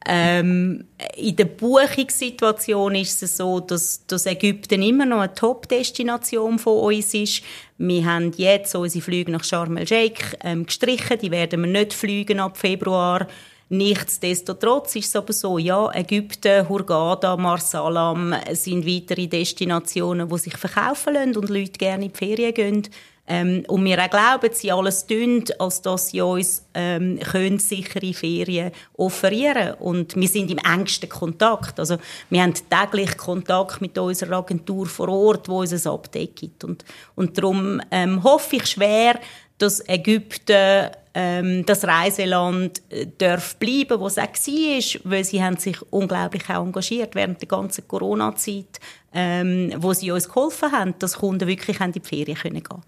ähm, 0.05 0.85
in 1.15 1.35
der 1.35 1.45
Buchungssituation 1.45 2.95
ist 2.95 3.21
es 3.21 3.37
so, 3.37 3.59
dass, 3.59 4.05
dass 4.07 4.25
Ägypten 4.25 4.81
immer 4.81 5.05
noch 5.05 5.19
eine 5.19 5.33
Top-Destination 5.33 6.57
von 6.57 6.79
uns 6.79 7.13
ist. 7.13 7.43
Wir 7.77 8.05
haben 8.05 8.31
jetzt 8.35 8.73
unsere 8.73 9.03
Flüge 9.03 9.31
nach 9.31 9.43
Sharm 9.43 9.77
el-Sheikh 9.77 10.37
ähm, 10.43 10.65
gestrichen, 10.65 11.19
die 11.21 11.29
werden 11.29 11.61
wir 11.61 11.69
nicht 11.69 11.93
fliegen 11.93 12.39
ab 12.39 12.57
Februar. 12.57 13.27
Nichtsdestotrotz 13.73 14.97
ist 14.97 15.05
es 15.05 15.15
aber 15.15 15.31
so, 15.31 15.57
ja, 15.57 15.89
Ägypten, 15.93 16.67
Hurghada, 16.67 17.37
Marsalam 17.37 18.35
sind 18.51 18.85
weitere 18.85 19.27
Destinationen, 19.27 20.27
die 20.27 20.37
sich 20.39 20.57
verkaufen 20.57 21.13
lassen 21.13 21.37
und 21.37 21.49
Leute 21.49 21.79
gerne 21.79 22.03
in 22.03 22.11
die 22.11 22.17
Ferien 22.17 22.53
gehen. 22.53 22.89
Ähm, 23.29 23.63
und 23.69 23.85
wir 23.85 23.97
auch 23.97 24.09
glauben, 24.09 24.53
sie 24.53 24.73
alles 24.73 25.07
tun, 25.07 25.45
als 25.57 25.81
dass 25.81 26.09
sie 26.09 26.19
uns 26.19 26.65
ähm, 26.73 27.17
können 27.19 27.59
sichere 27.59 28.13
Ferien 28.13 28.73
offerieren 28.97 29.75
Und 29.75 30.17
wir 30.17 30.27
sind 30.27 30.51
im 30.51 30.57
engsten 30.57 31.07
Kontakt. 31.07 31.79
Also 31.79 31.95
wir 32.29 32.43
haben 32.43 32.53
täglich 32.69 33.15
Kontakt 33.15 33.79
mit 33.79 33.97
unserer 33.97 34.39
Agentur 34.39 34.85
vor 34.85 35.07
Ort, 35.07 35.47
wo 35.47 35.61
uns 35.61 35.71
ein 35.71 35.93
Update. 35.93 36.61
Und, 36.65 36.83
und 37.15 37.37
darum 37.37 37.79
ähm, 37.89 38.21
hoffe 38.21 38.57
ich 38.57 38.65
schwer, 38.65 39.17
dass 39.57 39.87
Ägypten 39.87 40.89
ähm, 41.13 41.65
das 41.65 41.83
Reiseland 41.83 42.81
äh, 42.89 43.07
darf 43.17 43.55
bleiben, 43.57 43.99
wo 43.99 44.07
es 44.07 44.17
auch 44.17 44.23
war, 44.23 45.11
weil 45.11 45.23
sie 45.23 45.43
haben 45.43 45.57
sich 45.57 45.77
unglaublich 45.91 46.49
auch 46.49 46.63
engagiert 46.63 47.15
während 47.15 47.41
der 47.41 47.47
ganzen 47.47 47.87
Corona-Zeit, 47.87 48.79
ähm, 49.13 49.73
wo 49.77 49.93
sie 49.93 50.11
uns 50.11 50.27
geholfen 50.27 50.71
haben, 50.71 50.93
dass 50.99 51.17
Kunden 51.17 51.47
wirklich 51.47 51.79
in 51.79 51.91
die 51.91 51.99
Ferien 51.99 52.37
gehen 52.41 52.63
können. 52.63 52.81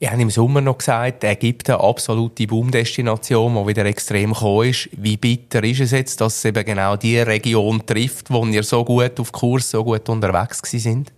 Ich 0.00 0.10
habe 0.10 0.20
im 0.20 0.30
Sommer 0.30 0.60
noch 0.60 0.78
gesagt, 0.78 1.22
Ägypten 1.24 1.72
eine 1.72 1.82
absolute 1.82 2.46
Boomdestination, 2.46 3.54
die 3.54 3.66
wieder 3.68 3.84
extrem 3.86 4.32
gekommen 4.32 4.68
ist. 4.68 4.88
Wie 4.92 5.16
bitter 5.16 5.62
ist 5.62 5.80
es 5.80 5.92
jetzt, 5.92 6.20
dass 6.20 6.36
es 6.36 6.44
eben 6.44 6.64
genau 6.64 6.96
die 6.96 7.18
Region 7.18 7.84
trifft, 7.86 8.30
wo 8.30 8.44
ihr 8.44 8.64
so 8.64 8.84
gut 8.84 9.18
auf 9.20 9.32
Kurs, 9.32 9.70
so 9.70 9.84
gut 9.84 10.08
unterwegs 10.08 10.60
sind? 10.62 11.12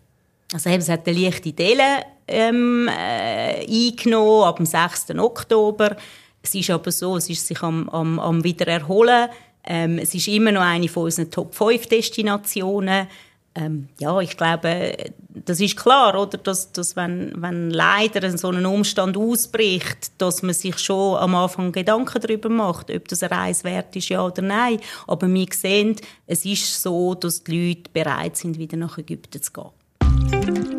Also 0.53 0.71
eben, 0.71 0.83
es 0.83 0.89
hat 0.89 1.09
eine 1.09 1.19
leichte 1.19 1.53
Delle 1.53 2.05
ähm, 2.29 2.89
äh, 2.89 3.65
eingenommen 3.65 4.45
ab 4.45 4.57
dem 4.57 4.67
6. 4.67 5.11
Oktober. 5.19 5.97
Es 6.43 6.55
ist 6.55 6.71
aber 6.71 6.93
so, 6.93 7.17
es 7.17 7.29
ist 7.29 7.47
sich 7.47 7.63
am, 7.63 7.89
am, 7.89 8.19
am 8.19 8.45
wieder 8.45 8.67
erholen. 8.67 9.29
Ähm, 9.65 9.99
es 9.99 10.15
ist 10.15 10.29
immer 10.29 10.53
noch 10.53 10.63
eine 10.63 10.89
von 10.89 11.05
unseren 11.05 11.31
Top 11.31 11.55
5 11.55 11.87
Destinationen. 11.87 13.09
Ähm, 13.57 13.89
ja, 13.99 14.21
ich 14.21 14.37
glaube, 14.37 14.97
das 15.29 15.61
ist 15.61 15.77
klar, 15.77 16.15
oder? 16.21 16.37
Dass, 16.39 16.73
dass 16.73 16.95
wenn, 16.95 17.33
wenn 17.37 17.71
leider 17.71 18.37
so 18.37 18.51
ein 18.51 18.67
Umstand 18.67 19.17
ausbricht, 19.17 20.13
dass 20.19 20.43
man 20.43 20.55
sich 20.55 20.79
schon 20.79 21.17
am 21.17 21.35
Anfang 21.35 21.73
Gedanken 21.73 22.21
darüber 22.21 22.51
macht, 22.51 22.91
ob 22.91 23.09
das 23.09 23.23
eine 23.23 23.35
Reise 23.35 23.65
wert 23.65 23.97
ist, 23.97 24.11
ja 24.11 24.25
oder 24.25 24.43
nein. 24.43 24.79
Aber 25.07 25.27
wir 25.27 25.47
sehen, 25.53 25.97
es 26.27 26.45
ist 26.45 26.83
so, 26.83 27.15
dass 27.15 27.45
die 27.45 27.69
Leute 27.69 27.91
bereit 27.93 28.37
sind, 28.37 28.59
wieder 28.59 28.77
nach 28.77 28.99
Ägypten 28.99 29.43
zu 29.43 29.53
gehen. 29.53 30.76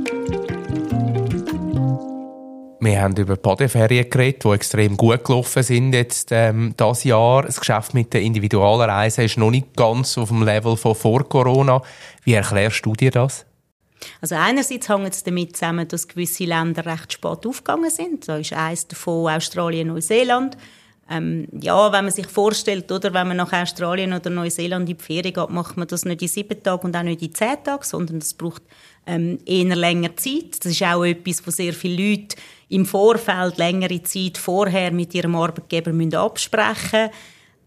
Wir 2.79 3.01
haben 3.01 3.15
über 3.15 3.35
Badeferien 3.35 4.09
geredet, 4.09 4.43
die 4.43 4.49
extrem 4.49 4.97
gut 4.97 5.23
gelaufen 5.23 5.63
sind 5.63 5.93
jetzt 5.93 6.29
ähm, 6.31 6.73
das 6.77 7.03
Jahr. 7.03 7.43
Das 7.43 7.59
Geschäft 7.59 7.95
mit 7.95 8.13
den 8.13 8.23
Individualreisen 8.23 9.25
ist 9.25 9.37
noch 9.37 9.49
nicht 9.49 9.75
ganz 9.75 10.17
auf 10.17 10.29
dem 10.29 10.43
Level 10.43 10.77
von 10.77 10.93
vor 10.93 11.27
Corona. 11.27 11.81
Wie 12.23 12.33
erklärst 12.33 12.85
du 12.85 12.93
dir 12.93 13.09
das? 13.09 13.45
Also 14.21 14.35
einerseits 14.35 14.89
hängt 14.89 15.13
es 15.13 15.23
damit 15.23 15.55
zusammen, 15.55 15.87
dass 15.87 16.07
gewisse 16.07 16.45
Länder 16.45 16.85
recht 16.85 17.13
spät 17.13 17.45
aufgegangen 17.47 17.89
sind. 17.89 18.27
Da 18.27 18.37
ist 18.37 18.53
eines 18.53 18.87
davon 18.87 19.27
Australien, 19.27 19.87
Neuseeland. 19.87 20.55
Ähm, 21.09 21.47
ja, 21.59 21.91
wenn 21.91 22.03
man 22.03 22.11
sich 22.11 22.27
vorstellt, 22.27 22.91
oder, 22.91 23.13
wenn 23.13 23.29
man 23.29 23.37
nach 23.37 23.53
Australien 23.53 24.13
oder 24.13 24.29
Neuseeland 24.29 24.89
in 24.89 24.97
die 24.97 25.03
Ferien 25.03 25.33
geht, 25.33 25.49
macht 25.49 25.77
man 25.77 25.87
das 25.87 26.05
nicht 26.05 26.21
in 26.21 26.27
sieben 26.27 26.61
Tagen 26.61 26.85
und 26.85 26.95
auch 26.95 27.03
nicht 27.03 27.21
in 27.21 27.33
zehn 27.33 27.63
Tagen, 27.63 27.83
sondern 27.83 28.19
das 28.19 28.33
braucht 28.33 28.61
ähm, 29.07 29.39
eher 29.45 29.75
länger 29.75 30.15
Zeit. 30.15 30.63
Das 30.63 30.71
ist 30.71 30.83
auch 30.83 31.03
etwas, 31.03 31.45
wo 31.45 31.51
sehr 31.51 31.73
viele 31.73 32.09
Leute 32.09 32.35
im 32.69 32.85
Vorfeld 32.85 33.57
längere 33.57 34.03
Zeit 34.03 34.37
vorher 34.37 34.91
mit 34.91 35.13
ihrem 35.15 35.35
Arbeitgeber 35.35 35.93
müssen 35.93 36.15
absprechen 36.15 37.09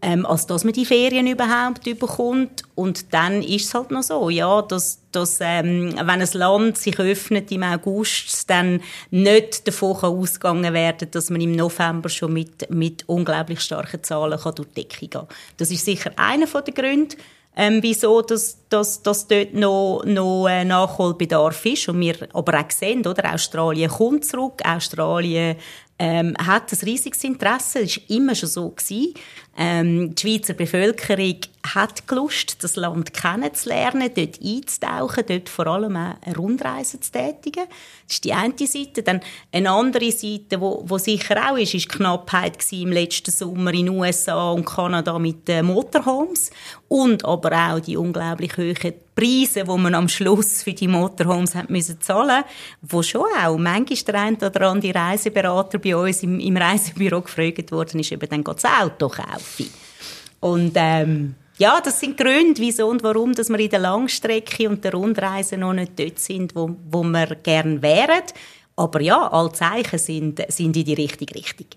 ähm, 0.01 0.25
als 0.25 0.47
dass 0.47 0.63
man 0.63 0.73
die 0.73 0.85
Ferien 0.85 1.27
überhaupt 1.27 1.83
bekommt. 1.83 2.63
Und 2.75 3.13
dann 3.13 3.43
ist 3.43 3.65
es 3.65 3.73
halt 3.73 3.91
noch 3.91 4.01
so, 4.01 4.29
ja, 4.29 4.61
dass, 4.63 4.99
dass 5.11 5.39
ähm, 5.41 5.93
wenn 5.95 6.09
ein 6.09 6.29
Land 6.33 6.77
sich 6.77 6.99
öffnet 6.99 7.51
im 7.51 7.63
August, 7.63 8.49
dann 8.49 8.81
nicht 9.11 9.67
davon 9.67 9.97
ausgegangen 9.97 10.73
werden 10.73 11.09
dass 11.11 11.29
man 11.29 11.41
im 11.41 11.55
November 11.55 12.09
schon 12.09 12.33
mit, 12.33 12.69
mit 12.71 13.07
unglaublich 13.07 13.61
starken 13.61 14.03
Zahlen 14.03 14.39
durch 14.43 14.67
die 14.69 14.81
Decke 14.81 14.99
gehen 14.99 15.09
kann. 15.11 15.27
Das 15.57 15.71
ist 15.71 15.85
sicher 15.85 16.11
einer 16.15 16.47
der 16.47 16.73
Gründe 16.73 17.15
ähm, 17.55 17.79
wieso 17.81 18.21
dass, 18.21 18.57
dass, 18.69 19.03
dass 19.03 19.27
dort 19.27 19.53
noch, 19.53 20.03
noch 20.05 20.47
äh, 20.47 20.63
Nachholbedarf 20.63 21.65
ist. 21.65 21.89
Und 21.89 21.99
wir 21.99 22.15
aber 22.33 22.59
auch 22.59 22.71
sehen, 22.71 23.05
oder? 23.05 23.33
Australien 23.33 23.89
kommt 23.89 24.25
zurück, 24.25 24.61
Australien 24.65 25.57
ähm, 25.99 26.35
hat 26.37 26.71
ein 26.71 26.79
riesiges 26.83 27.23
Interesse, 27.23 27.83
das 27.83 27.97
war 27.97 28.17
immer 28.17 28.35
schon 28.35 28.49
so. 28.49 28.69
Gewesen. 28.69 29.13
Ähm, 29.57 30.15
die 30.15 30.21
Schweizer 30.21 30.53
Bevölkerung 30.53 31.37
hat 31.75 32.03
Lust, 32.09 32.63
das 32.63 32.75
Land 32.75 33.13
kennenzulernen, 33.13 34.09
dort 34.15 34.39
einzutauchen, 34.41 35.23
dort 35.27 35.49
vor 35.49 35.67
allem 35.67 35.95
auch 35.95 36.15
eine 36.21 36.35
Rundreise 36.35 36.99
zu 36.99 37.11
tätigen. 37.11 37.65
Das 38.07 38.15
ist 38.15 38.23
die 38.23 38.33
eine 38.33 38.53
Seite. 38.57 39.03
Dann 39.03 39.21
eine 39.51 39.71
andere 39.71 40.11
Seite, 40.11 40.59
wo 40.59 40.97
sicher 40.97 41.51
auch 41.51 41.57
ist, 41.57 41.73
ist 41.73 41.85
die 41.85 41.97
Knappheit 41.97 42.57
im 42.71 42.91
letzten 42.91 43.31
Sommer 43.31 43.73
in 43.73 43.87
den 43.87 43.99
USA 43.99 44.51
und 44.51 44.65
Kanada 44.65 45.17
mit 45.19 45.47
den 45.47 45.65
Motorhomes 45.65 46.49
und 46.87 47.23
aber 47.25 47.51
auch 47.51 47.79
die 47.79 47.97
unglaublich 47.97 48.57
hohen 48.57 48.93
Preise, 49.15 49.63
die 49.63 49.77
man 49.77 49.93
am 49.93 50.09
Schluss 50.09 50.63
für 50.63 50.73
die 50.73 50.87
Motorhomes 50.87 51.55
hat 51.55 51.69
müssen 51.69 52.01
zahlen, 52.01 52.43
wo 52.81 53.03
schon 53.03 53.27
auch 53.41 53.57
manchmal 53.57 53.97
der 54.07 54.15
eine 54.15 54.37
oder 54.37 54.69
andere 54.69 54.95
Reiseberater 54.95 55.77
bei 55.77 55.95
uns 55.95 56.23
im, 56.23 56.39
im 56.39 56.57
Reisebüro 56.57 57.21
gefragt 57.21 57.71
worden 57.71 57.99
ist, 57.99 58.11
eben 58.11 58.29
dann 58.29 58.43
das 58.43 58.65
Auto 58.65 59.09
kaufen. 59.09 59.40
Und 60.39 60.73
ähm, 60.75 61.35
ja, 61.57 61.79
das 61.79 61.99
sind 61.99 62.17
Gründe, 62.17 62.59
wieso 62.59 62.87
und 62.87 63.03
warum, 63.03 63.33
dass 63.33 63.49
wir 63.49 63.59
in 63.59 63.69
der 63.69 63.79
Langstrecke 63.79 64.67
und 64.67 64.83
der 64.83 64.93
Rundreise 64.93 65.57
noch 65.57 65.73
nicht 65.73 65.99
dort 65.99 66.19
sind, 66.19 66.55
wo, 66.55 66.75
wo 66.89 67.03
wir 67.03 67.35
gerne 67.35 67.81
wären. 67.81 68.23
Aber 68.75 69.01
ja, 69.01 69.27
alle 69.27 69.51
Zeichen 69.51 69.99
sind, 69.99 70.41
sind 70.47 70.75
in 70.75 70.83
die 70.85 70.93
richtige 70.93 71.35
Richtung. 71.35 71.67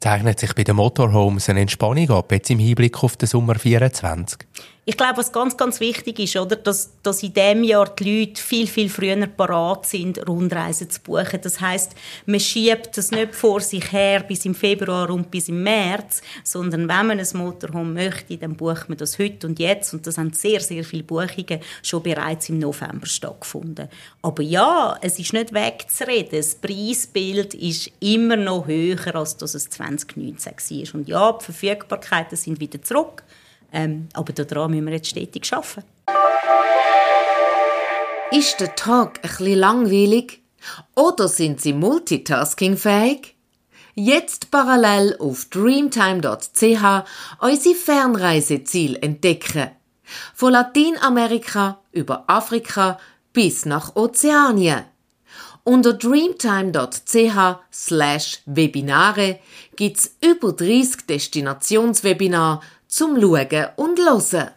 Zeichnet 0.00 0.40
sich 0.40 0.52
bei 0.54 0.64
den 0.64 0.76
Motorhomes 0.76 1.48
eine 1.48 1.60
Entspannung 1.60 2.10
ab, 2.10 2.32
jetzt 2.32 2.50
im 2.50 2.58
Hinblick 2.58 3.02
auf 3.02 3.16
den 3.16 3.28
Sommer 3.28 3.54
24? 3.54 4.40
Ich 4.84 4.96
glaube, 4.96 5.18
was 5.18 5.30
ganz, 5.30 5.56
ganz 5.56 5.78
wichtig 5.78 6.18
ist, 6.18 6.34
oder, 6.34 6.56
dass, 6.56 6.90
dass 7.04 7.22
in 7.22 7.32
diesem 7.32 7.62
Jahr 7.62 7.88
die 7.94 8.20
Leute 8.20 8.42
viel, 8.42 8.66
viel 8.66 8.88
früher 8.88 9.28
parat 9.28 9.86
sind, 9.86 10.28
Rundreisen 10.28 10.90
zu 10.90 11.00
buchen. 11.02 11.38
Das 11.40 11.60
heißt, 11.60 11.92
man 12.26 12.40
schiebt 12.40 12.96
das 12.96 13.12
nicht 13.12 13.32
vor 13.32 13.60
sich 13.60 13.92
her 13.92 14.24
bis 14.24 14.44
im 14.44 14.56
Februar 14.56 15.08
und 15.10 15.30
bis 15.30 15.48
im 15.48 15.62
März, 15.62 16.20
sondern 16.42 16.88
wenn 16.88 17.06
man 17.06 17.20
ein 17.20 17.28
Motorhome 17.34 17.92
möchte, 17.92 18.36
dann 18.36 18.56
bucht 18.56 18.88
man 18.88 18.98
das 18.98 19.20
heute 19.20 19.46
und 19.46 19.60
jetzt. 19.60 19.94
Und 19.94 20.04
das 20.04 20.18
haben 20.18 20.32
sehr, 20.32 20.58
sehr 20.58 20.82
viele 20.82 21.04
Buchungen 21.04 21.60
schon 21.84 22.02
bereits 22.02 22.48
im 22.48 22.58
November 22.58 23.06
stattgefunden. 23.06 23.88
Aber 24.20 24.42
ja, 24.42 24.98
es 25.00 25.16
ist 25.16 25.32
nicht 25.32 25.54
wegzureden. 25.54 26.40
Das 26.40 26.56
Preisbild 26.56 27.54
ist 27.54 27.88
immer 28.00 28.34
noch 28.34 28.66
höher, 28.66 29.14
als 29.14 29.36
das 29.36 29.54
es 29.54 29.70
2019 29.70 30.54
war. 30.54 30.94
Und 30.96 31.08
ja, 31.08 31.32
die 31.38 31.44
Verfügbarkeiten 31.44 32.36
sind 32.36 32.58
wieder 32.58 32.82
zurück. 32.82 33.22
Ähm, 33.72 34.08
aber 34.12 34.32
daran 34.32 34.70
müssen 34.70 34.86
wir 34.86 34.92
jetzt 34.94 35.08
stetig 35.08 35.52
arbeiten. 35.52 35.84
Ist 38.30 38.60
der 38.60 38.74
Tag 38.74 39.20
bisschen 39.22 39.58
langweilig? 39.58 40.42
Oder 40.94 41.28
sind 41.28 41.60
Sie 41.60 41.72
multitaskingfähig? 41.72 43.34
Jetzt 43.94 44.50
parallel 44.50 45.16
auf 45.18 45.46
dreamtime.ch 45.46 47.04
unsere 47.40 47.74
Fernreiseziel 47.74 48.96
entdecken. 49.02 49.70
Von 50.34 50.52
Lateinamerika 50.52 51.80
über 51.92 52.24
Afrika 52.26 52.98
bis 53.32 53.66
nach 53.66 53.96
Ozeanien. 53.96 54.84
Unter 55.64 55.92
dreamtime.ch 55.92 57.58
slash 57.72 58.40
Webinare 58.46 59.38
gibt's 59.76 60.16
über 60.20 60.52
30 60.52 61.06
Destinationswebinare 61.06 62.60
zum 62.92 63.18
Schauen 63.18 63.66
und 63.76 63.98
Hören. 63.98 64.50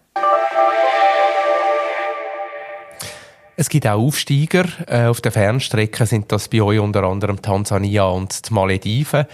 Es 3.56 3.70
gibt 3.70 3.88
auch 3.88 3.98
Aufsteiger. 3.98 4.66
Äh, 4.88 5.06
auf 5.06 5.22
der 5.22 5.32
Fernstrecke 5.32 6.06
sind 6.06 6.30
das 6.34 6.50
bei 6.50 6.62
euch 6.62 6.80
unter 6.80 7.04
anderem 7.04 7.42
Tansania 7.42 8.04
und 8.04 8.50
die 8.50 8.54
Malediven. 8.54 9.26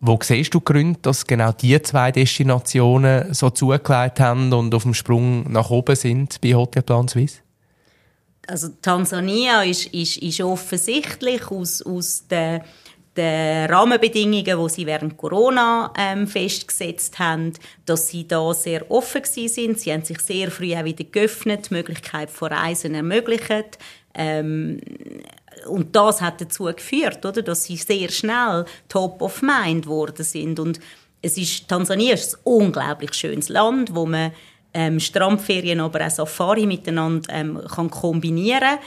Wo 0.00 0.18
siehst 0.20 0.52
du 0.52 0.60
Gründe, 0.60 0.98
dass 1.00 1.26
genau 1.26 1.52
diese 1.52 1.80
zwei 1.80 2.12
Destinationen 2.12 3.32
so 3.32 3.48
zugelegt 3.48 4.20
haben 4.20 4.52
und 4.52 4.74
auf 4.74 4.82
dem 4.82 4.92
Sprung 4.92 5.50
nach 5.50 5.70
oben 5.70 5.96
sind 5.96 6.38
bei 6.42 6.52
Hotelplan 6.52 7.08
Suisse? 7.08 7.38
Also 8.46 8.68
Tansania 8.82 9.62
ist, 9.62 9.86
ist, 9.86 10.18
ist 10.18 10.42
offensichtlich 10.42 11.50
aus, 11.50 11.80
aus 11.80 12.26
der 12.28 12.62
den 13.16 13.70
Rahmenbedingungen, 13.70 14.44
die 14.44 14.68
sie 14.70 14.86
während 14.86 15.16
Corona 15.16 15.92
ähm, 15.98 16.26
festgesetzt 16.26 17.18
haben, 17.18 17.52
dass 17.84 18.08
sie 18.08 18.26
da 18.26 18.54
sehr 18.54 18.90
offen 18.90 19.22
sind. 19.24 19.78
Sie 19.78 19.92
haben 19.92 20.04
sich 20.04 20.20
sehr 20.20 20.50
früh 20.50 20.74
auch 20.74 20.84
wieder 20.84 21.04
geöffnet, 21.04 21.68
die 21.70 21.74
Möglichkeit 21.74 22.30
von 22.30 22.52
Reisen 22.52 22.94
ermöglicht. 22.94 23.78
Ähm, 24.14 24.80
und 25.66 25.94
das 25.94 26.20
hat 26.20 26.40
dazu 26.40 26.64
geführt, 26.64 27.24
oder, 27.24 27.42
dass 27.42 27.64
sie 27.64 27.76
sehr 27.76 28.08
schnell 28.10 28.64
top 28.88 29.20
of 29.20 29.42
mind 29.42 29.84
geworden 29.84 30.24
sind. 30.24 30.58
Und 30.58 30.80
es 31.20 31.36
ist, 31.36 31.68
Tansania 31.68 32.14
ist 32.14 32.34
ein 32.34 32.40
unglaublich 32.44 33.12
schönes 33.14 33.48
Land, 33.48 33.94
wo 33.94 34.06
man 34.06 34.32
ähm, 34.74 34.98
Strandferien, 34.98 35.80
aber 35.80 36.06
auch 36.06 36.10
Safari 36.10 36.66
miteinander 36.66 37.32
ähm, 37.32 37.60
kann 37.68 37.90
kombinieren 37.90 38.78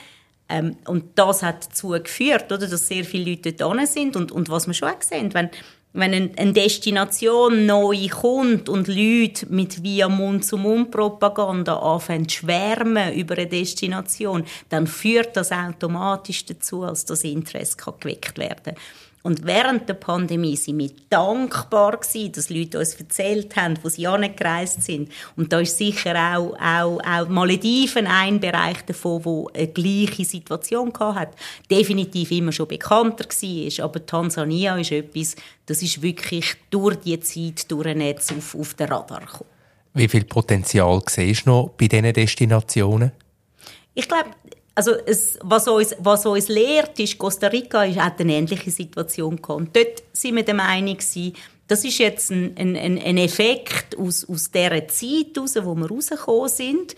ähm, 0.50 0.78
Und 0.88 1.06
das 1.16 1.44
hat 1.44 1.68
dazu 1.68 1.90
geführt, 1.90 2.52
oder, 2.52 2.68
dass 2.68 2.88
sehr 2.88 3.06
viele 3.06 3.32
Leute 3.32 3.54
dort 3.54 3.88
sind. 3.88 4.16
Und, 4.16 4.32
und 4.32 4.50
was 4.50 4.68
wir 4.68 4.74
schon 4.74 4.90
auch 4.90 5.02
sehen, 5.02 5.34
wenn, 5.34 5.50
wenn 5.94 6.14
eine 6.38 6.54
Destination 6.54 7.66
neu 7.66 8.08
kommt 8.10 8.70
und 8.70 8.88
Leute 8.88 9.48
mit 9.50 9.82
via 9.82 10.10
Mund-zu-Mund-Propaganda 10.10 11.78
anfangen 11.78 12.28
zu 12.28 12.40
schwärmen 12.40 13.14
über 13.14 13.38
eine 13.38 13.48
Destination, 13.48 14.44
dann 14.70 14.88
führt 14.88 15.38
das 15.38 15.52
automatisch 15.52 16.46
dazu, 16.46 16.82
dass 16.82 17.06
das 17.06 17.24
Interesse 17.24 17.78
geweckt 17.78 18.38
werden 18.38 18.76
kann. 18.76 18.76
Und 19.26 19.44
während 19.44 19.90
der 19.90 19.96
Pandemie 19.96 20.56
sind 20.56 20.78
wir 20.78 20.92
dankbar 21.10 21.98
gewesen, 21.98 22.32
dass 22.34 22.52
Leute 22.52 22.78
uns 22.78 22.94
erzählt 22.94 23.56
haben, 23.56 23.74
wo 23.82 23.90
sie 23.90 24.06
angereist 24.06 24.84
sind. 24.84 25.12
Und 25.36 25.52
da 25.52 25.62
ist 25.62 25.80
sicher 25.80 26.14
auch, 26.16 26.56
auch, 26.62 27.00
auch 27.04 27.28
Malediven 27.28 28.06
ein 28.06 28.40
Bereich 28.40 28.86
davon, 28.86 29.26
wo 29.26 29.50
eine 29.52 29.70
gleiche 29.70 30.24
Situation 30.24 30.94
hat. 31.00 31.30
Definitiv 31.72 32.30
immer 32.30 32.52
schon 32.52 32.68
bekannter 32.68 33.26
war. 33.26 33.86
Aber 33.86 34.06
Tansania 34.06 34.78
ist 34.78 34.92
etwas, 34.92 35.36
das 35.66 35.82
ist 35.82 36.04
wirklich 36.04 36.54
durch 36.70 36.98
die 36.98 37.20
Zeit, 37.20 37.72
durch 37.72 37.88
ein 37.88 37.98
Netz 37.98 38.32
auf, 38.32 38.54
auf 38.54 38.76
den 38.76 38.90
Radar 38.90 39.22
gekommen. 39.22 39.50
Wie 39.96 40.08
viel 40.08 40.26
Potenzial 40.26 41.02
siehst 41.10 41.48
du 41.48 41.50
noch 41.50 41.70
bei 41.70 41.88
diesen 41.88 42.14
Destinationen? 42.14 43.12
Ich 43.96 44.08
glaube, 44.08 44.30
also 44.76 44.92
es, 45.06 45.40
was, 45.42 45.68
uns, 45.68 45.96
was 46.00 46.26
uns 46.26 46.50
lehrt, 46.50 47.00
ist, 47.00 47.18
Costa 47.18 47.48
Rica 47.48 47.84
hat 47.84 48.20
eine 48.20 48.34
ähnliche 48.34 48.70
Situation 48.70 49.42
gehabt. 49.42 49.76
Dort 49.76 50.04
sind 50.12 50.36
wir 50.36 50.44
der 50.44 50.56
Meinung 50.56 50.98
das 51.68 51.84
ist 51.84 51.98
jetzt 51.98 52.30
ein, 52.30 52.56
ein, 52.58 52.76
ein 52.76 53.18
Effekt 53.18 53.98
aus, 53.98 54.28
aus 54.30 54.52
dieser 54.52 54.88
Zeit 54.88 55.36
heraus, 55.36 55.56
wo 55.62 55.74
wir 55.74 55.90
rausgekommen 55.90 56.50
sind. 56.50 56.96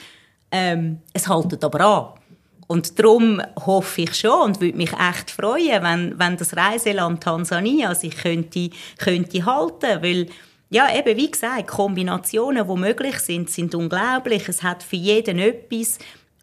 Ähm, 0.51 0.99
es 1.13 1.27
haltet 1.27 1.63
aber 1.63 1.81
an. 1.81 2.19
Und 2.67 2.99
darum 2.99 3.41
hoffe 3.65 4.01
ich 4.01 4.13
schon 4.13 4.41
und 4.41 4.61
würde 4.61 4.77
mich 4.77 4.91
echt 4.91 5.31
freuen, 5.31 5.83
wenn, 5.83 6.19
wenn 6.19 6.35
das 6.35 6.55
Reiseland 6.57 7.23
Tansania 7.23 7.95
sich 7.95 8.17
könnte, 8.17 8.69
könnte 8.97 9.45
halten, 9.45 10.03
weil 10.03 10.27
ja, 10.69 10.93
eben, 10.93 11.15
wie 11.15 11.31
gesagt, 11.31 11.67
Kombinationen, 11.67 12.67
die 12.67 12.75
möglich 12.75 13.19
sind, 13.19 13.49
sind 13.49 13.73
unglaublich. 13.73 14.49
Es 14.49 14.63
hat 14.63 14.83
für 14.83 14.97
jeden 14.97 15.39
etwas. 15.39 15.97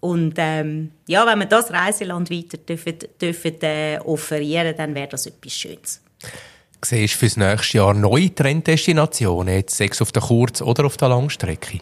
Und 0.05 0.35
ähm, 0.37 0.91
ja, 1.07 1.27
wenn 1.27 1.39
wir 1.39 1.47
das 1.47 1.73
Reiseland 1.73 2.31
weiter 2.31 2.59
dürfen, 2.59 2.99
dürfen, 3.19 3.55
äh, 3.63 3.99
offerieren, 4.05 4.75
dann 4.77 4.95
wäre 4.95 5.09
das 5.09 5.25
etwas 5.25 5.55
Schönes. 5.55 6.03
Siehst 6.85 7.15
du 7.15 7.19
für 7.21 7.25
das 7.25 7.37
nächste 7.39 7.79
Jahr 7.79 7.95
neue 7.95 8.35
Trenddestinationen, 8.35 9.55
jetzt 9.55 9.75
sechs 9.75 10.03
auf 10.03 10.13
der 10.13 10.21
Kurz- 10.21 10.61
oder 10.61 10.85
auf 10.85 10.99
der 10.99 11.09
Langstrecke? 11.09 11.79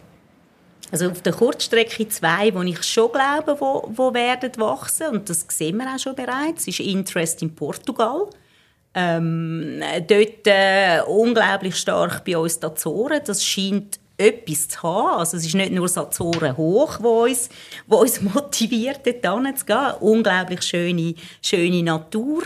Also 0.89 1.09
auf 1.09 1.21
der 1.21 1.33
Kurzstrecke 1.33 2.07
zwei, 2.07 2.53
wo 2.53 2.61
ich 2.61 2.81
schon 2.83 3.11
glaube, 3.11 3.59
wo, 3.59 3.91
wo 3.93 4.13
werden 4.13 4.51
wachsen 4.55 5.07
und 5.07 5.29
das 5.29 5.45
sehen 5.49 5.75
wir 5.75 5.93
auch 5.93 5.99
schon 5.99 6.15
bereits, 6.15 6.65
ist 6.65 6.79
Interest 6.79 7.41
in 7.41 7.53
Portugal. 7.53 8.29
Ähm, 8.93 9.83
dort 10.07 10.47
äh, 10.47 11.01
unglaublich 11.05 11.75
stark 11.75 12.23
bei 12.23 12.37
uns 12.37 12.57
die 12.57 12.67
Azoren. 12.67 13.19
Das 13.25 13.43
scheint 13.43 13.99
etwas 14.23 14.69
zu 14.69 14.83
haben. 14.83 15.19
Also 15.19 15.37
es 15.37 15.45
ist 15.45 15.55
nicht 15.55 15.71
nur 15.71 15.87
Sazoren 15.87 16.57
hoch, 16.57 16.99
wo 17.01 17.23
uns, 17.23 17.49
wo 17.87 17.97
uns 17.97 18.21
motiviert, 18.33 19.01
dort 19.21 19.59
zu 19.59 19.65
gehen. 19.65 19.93
Unglaublich 19.99 20.61
schöne, 20.61 21.15
schöne 21.41 21.83
Natur. 21.83 22.43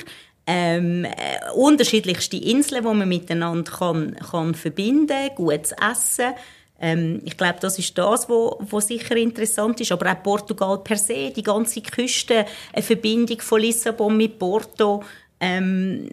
Ähm, 0.49 1.03
äh, 1.03 1.51
unterschiedlichste 1.55 2.37
Inseln, 2.37 2.83
die 2.83 2.93
man 2.93 3.09
miteinander 3.09 3.69
kann, 3.69 4.15
kann 4.15 4.55
verbinden 4.55 5.29
gutes 5.35 5.73
Essen. 5.73 6.33
Ähm, 6.79 7.21
ich 7.25 7.35
glaube, 7.35 7.57
das 7.59 7.79
ist 7.79 7.97
das, 7.97 8.29
was 8.29 8.87
sicher 8.87 9.15
interessant 9.15 9.81
ist. 9.81 9.91
Aber 9.91 10.11
auch 10.11 10.23
Portugal 10.23 10.79
per 10.83 10.97
se, 10.97 11.31
die 11.35 11.43
ganze 11.43 11.81
Küste, 11.81 12.45
eine 12.71 12.83
Verbindung 12.83 13.41
von 13.41 13.61
Lissabon 13.61 14.15
mit 14.15 14.39
Porto, 14.39 15.03
ähm, 15.39 16.09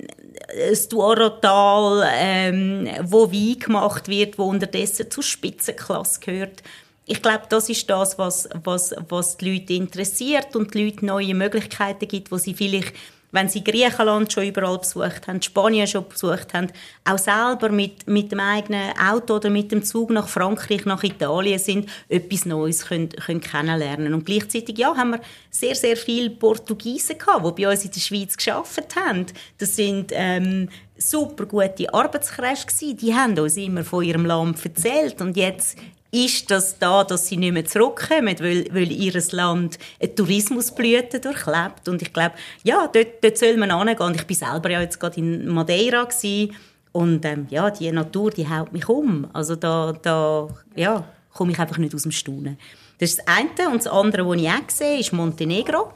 das 0.68 0.88
Douro-Tal, 0.88 2.08
ähm, 2.14 2.88
wo 3.02 3.30
Wein 3.32 3.58
gemacht 3.58 4.08
wird, 4.08 4.38
wo 4.38 4.44
unterdessen 4.44 5.10
zur 5.10 5.22
Spitzenklasse 5.22 6.20
gehört. 6.20 6.62
Ich 7.06 7.20
glaube, 7.20 7.44
das 7.48 7.68
ist 7.68 7.88
das, 7.90 8.18
was, 8.18 8.48
was, 8.64 8.94
was 9.08 9.36
die 9.36 9.52
Leute 9.52 9.74
interessiert 9.74 10.56
und 10.56 10.74
die 10.74 10.84
Leute 10.84 11.04
neue 11.04 11.34
Möglichkeiten 11.34 12.08
gibt, 12.08 12.32
wo 12.32 12.38
sie 12.38 12.54
vielleicht 12.54 12.94
wenn 13.34 13.48
sie 13.48 13.64
Griechenland 13.64 14.32
schon 14.32 14.46
überall 14.46 14.78
besucht 14.78 15.26
haben, 15.26 15.42
Spanien 15.42 15.88
schon 15.88 16.08
besucht 16.08 16.54
haben, 16.54 16.68
auch 17.04 17.18
selber 17.18 17.68
mit, 17.68 18.06
mit 18.06 18.30
dem 18.30 18.38
eigenen 18.38 18.96
Auto 18.96 19.34
oder 19.34 19.50
mit 19.50 19.72
dem 19.72 19.82
Zug 19.82 20.10
nach 20.10 20.28
Frankreich, 20.28 20.84
nach 20.84 21.02
Italien 21.02 21.58
sind, 21.58 21.90
etwas 22.08 22.46
Neues 22.46 22.86
können, 22.86 23.08
können 23.08 23.40
kennenlernen. 23.40 24.14
Und 24.14 24.24
gleichzeitig, 24.24 24.78
ja, 24.78 24.96
haben 24.96 25.10
wir 25.10 25.20
sehr, 25.50 25.74
sehr 25.74 25.96
viele 25.96 26.30
Portugiesen 26.30 27.18
gehabt, 27.18 27.44
die 27.44 27.62
bei 27.62 27.70
uns 27.70 27.84
in 27.84 27.90
der 27.90 28.00
Schweiz 28.00 28.36
geschafft 28.36 28.94
haben. 28.94 29.26
Das 29.58 29.74
sind, 29.74 30.12
ähm, 30.12 30.68
super 30.96 31.46
gute 31.46 31.92
Arbeitskräfte 31.92 32.72
gewesen. 32.72 32.96
Die 32.98 33.14
haben 33.14 33.38
uns 33.38 33.56
immer 33.56 33.82
von 33.82 34.04
ihrem 34.04 34.26
Land 34.26 34.64
erzählt 34.64 35.20
und 35.20 35.36
jetzt 35.36 35.76
ist 36.14 36.50
das 36.50 36.78
da, 36.78 37.02
dass 37.02 37.26
sie 37.26 37.36
nicht 37.36 37.52
mehr 37.52 37.64
zurückkommen, 37.64 38.36
weil, 38.38 38.66
weil 38.72 38.92
ihr 38.92 39.20
Land 39.32 39.78
eine 40.00 40.14
Tourismusblüte 40.14 41.18
durchlebt. 41.18 41.88
Und 41.88 42.02
ich 42.02 42.12
glaube, 42.12 42.34
ja, 42.62 42.86
dort, 42.86 43.22
dort 43.22 43.36
soll 43.36 43.56
man 43.56 43.76
hingehen. 43.76 44.14
Ich 44.14 44.40
war 44.40 44.50
selber 44.52 44.70
ja 44.70 44.80
jetzt 44.80 45.00
gerade 45.00 45.18
in 45.18 45.48
Madeira 45.48 46.04
gewesen. 46.04 46.54
und 46.92 47.24
ähm, 47.24 47.46
ja, 47.50 47.70
die 47.70 47.90
Natur, 47.90 48.30
die 48.30 48.48
haut 48.48 48.72
mich 48.72 48.88
um. 48.88 49.26
Also 49.32 49.56
da, 49.56 49.92
da 50.00 50.48
ja, 50.76 51.04
komme 51.32 51.52
ich 51.52 51.58
einfach 51.58 51.78
nicht 51.78 51.94
aus 51.94 52.02
dem 52.02 52.12
Staunen. 52.12 52.58
Das 52.98 53.10
ist 53.10 53.18
das 53.18 53.26
eine. 53.26 53.70
Und 53.70 53.84
das 53.84 53.92
andere, 53.92 54.26
was 54.28 54.36
ich 54.36 54.48
auch 54.48 54.70
sehe, 54.70 55.00
ist 55.00 55.12
Montenegro. 55.12 55.92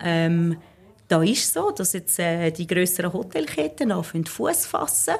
Ähm, 0.00 0.56
da 1.06 1.22
ist 1.22 1.44
es 1.44 1.52
so, 1.52 1.70
dass 1.70 1.92
jetzt 1.92 2.18
äh, 2.18 2.50
die 2.50 2.66
größeren 2.66 3.12
Hotelketten 3.12 3.92
anfangen 3.92 4.24
Fuß 4.24 4.66
fassen 4.66 5.14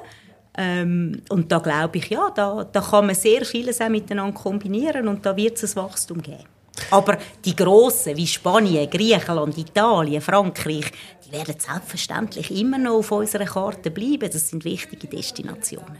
ähm, 0.56 1.22
und 1.28 1.50
da 1.50 1.58
glaube 1.58 1.98
ich, 1.98 2.08
ja, 2.10 2.30
da, 2.34 2.64
da 2.70 2.80
kann 2.80 3.06
man 3.06 3.14
sehr 3.14 3.44
vieles 3.44 3.80
auch 3.80 3.88
miteinander 3.88 4.38
kombinieren 4.38 5.08
und 5.08 5.24
da 5.24 5.36
wird 5.36 5.62
es 5.62 5.76
ein 5.76 5.82
Wachstum 5.82 6.20
geben. 6.20 6.44
Aber 6.90 7.18
die 7.44 7.54
grossen 7.54 8.16
wie 8.16 8.26
Spanien, 8.26 8.88
Griechenland, 8.88 9.56
Italien, 9.58 10.20
Frankreich, 10.20 10.86
die 11.24 11.32
werden 11.32 11.54
selbstverständlich 11.58 12.50
immer 12.50 12.78
noch 12.78 12.98
auf 12.98 13.12
unserer 13.12 13.44
Karte 13.44 13.90
bleiben. 13.90 14.30
Das 14.30 14.48
sind 14.48 14.64
wichtige 14.64 15.06
Destinationen. 15.06 15.98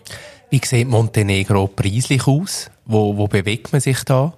Wie 0.51 0.61
sieht 0.65 0.89
Montenegro 0.89 1.67
preislich 1.69 2.27
aus? 2.27 2.71
Wo, 2.85 3.17
wo 3.17 3.27
bewegt 3.27 3.73
man 3.73 3.81
sich 3.81 4.03
da? 4.05 4.33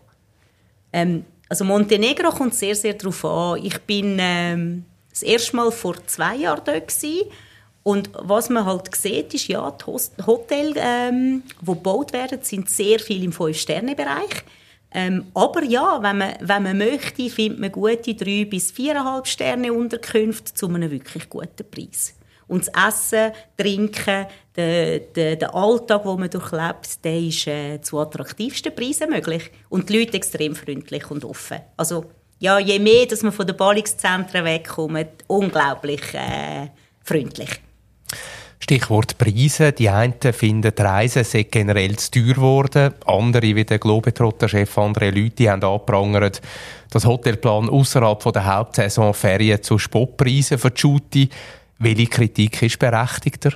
Ähm, 0.92 1.24
also 1.48 1.64
Montenegro 1.64 2.30
kommt 2.30 2.54
sehr, 2.54 2.74
sehr 2.74 2.94
darauf 2.94 3.24
an. 3.24 3.64
Ich 3.64 3.78
bin 3.82 4.16
ähm, 4.20 4.84
das 5.10 5.22
erste 5.22 5.56
Mal 5.56 5.70
vor 5.70 5.96
zwei 6.06 6.36
Jahren 6.36 6.62
dort 6.64 6.88
gewesen. 6.88 7.30
Und 7.84 8.10
was 8.14 8.48
man 8.48 8.64
halt 8.64 8.94
sieht, 8.96 9.34
ist, 9.34 9.46
ja, 9.46 9.70
die 9.70 10.26
Hotels, 10.26 10.76
ähm, 10.76 11.42
die 11.60 11.66
gebaut 11.66 12.14
werden, 12.14 12.38
sind 12.42 12.68
sehr 12.70 12.98
viel 12.98 13.22
im 13.22 13.32
Fünf-Sterne-Bereich. 13.32 14.42
Ähm, 14.90 15.26
aber 15.34 15.62
ja, 15.64 16.02
wenn 16.02 16.18
man, 16.18 16.32
wenn 16.40 16.62
man 16.62 16.78
möchte, 16.78 17.28
findet 17.28 17.60
man 17.60 17.72
gute 17.72 18.14
drei 18.14 18.46
bis 18.46 18.70
viereinhalb 18.70 19.26
Sterne 19.26 19.72
Unterkünfte 19.72 20.54
zu 20.54 20.66
einem 20.68 20.90
wirklich 20.90 21.28
guten 21.28 21.70
Preis. 21.70 22.14
Und 22.46 22.68
das 22.68 22.88
Essen, 22.88 23.32
Trinken, 23.56 24.26
der, 24.56 25.00
der, 25.00 25.36
der 25.36 25.54
Alltag, 25.54 26.04
den 26.04 26.20
man 26.20 26.30
durchlebt, 26.30 27.04
der 27.04 27.18
ist 27.18 27.46
äh, 27.46 27.80
zu 27.82 27.98
attraktivsten 27.98 28.74
Preisen 28.74 29.10
möglich. 29.10 29.50
Und 29.68 29.90
die 29.90 29.98
Leute 29.98 30.16
extrem 30.16 30.54
freundlich 30.54 31.10
und 31.10 31.24
offen. 31.24 31.58
Also, 31.76 32.06
ja, 32.38 32.58
je 32.58 32.78
mehr 32.78 33.06
dass 33.06 33.22
man 33.22 33.32
von 33.32 33.46
den 33.46 33.56
Ballungszentren 33.56 34.44
wegkommt, 34.44 35.24
unglaublich 35.26 36.14
äh, 36.14 36.68
freundlich. 37.02 37.60
Stichwort 38.64 39.18
Preise. 39.18 39.72
Die 39.72 39.90
einen 39.90 40.14
finden, 40.32 40.72
die 40.74 40.82
Reisen 40.82 41.22
sind 41.22 41.52
generell 41.52 41.96
zu 41.96 42.10
teuer 42.12 42.34
geworden. 42.34 42.94
Andere, 43.04 43.54
wie 43.54 43.64
der 43.64 43.78
Globetrotter-Chef 43.78 44.78
André 44.78 45.10
Lüthi, 45.10 45.44
haben 45.44 45.62
angeprangert, 45.62 46.40
dass 46.88 47.04
Hotelplan 47.04 47.68
außerhalb 47.68 48.32
der 48.32 48.46
Hauptsaison 48.46 49.12
Ferien 49.12 49.62
zu 49.62 49.78
Spottpreisen 49.78 50.58
Schuti. 50.74 51.28
Welche 51.78 52.06
Kritik 52.06 52.62
ist 52.62 52.78
berechtigter? 52.78 53.52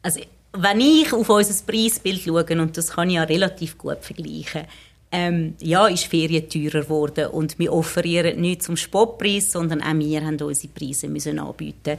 Also, 0.00 0.20
wenn 0.54 0.80
ich 0.80 1.12
auf 1.12 1.28
unser 1.28 1.66
Preisbild 1.66 2.22
schaue, 2.22 2.46
und 2.58 2.78
das 2.78 2.92
kann 2.92 3.10
ich 3.10 3.16
ja 3.16 3.24
relativ 3.24 3.76
gut 3.76 3.98
vergleichen, 4.00 4.62
ähm, 5.12 5.54
ja, 5.60 5.86
ist 5.86 6.06
Ferien 6.06 6.48
teurer 6.48 6.82
geworden 6.82 7.26
und 7.26 7.58
wir 7.58 7.74
offerieren 7.74 8.40
nicht 8.40 8.62
zum 8.62 8.78
Spottpreis, 8.78 9.52
sondern 9.52 9.82
auch 9.82 9.98
wir 9.98 10.24
haben 10.24 10.40
unsere 10.40 10.72
Preise 10.72 11.08
müssen 11.08 11.38
anbieten. 11.38 11.98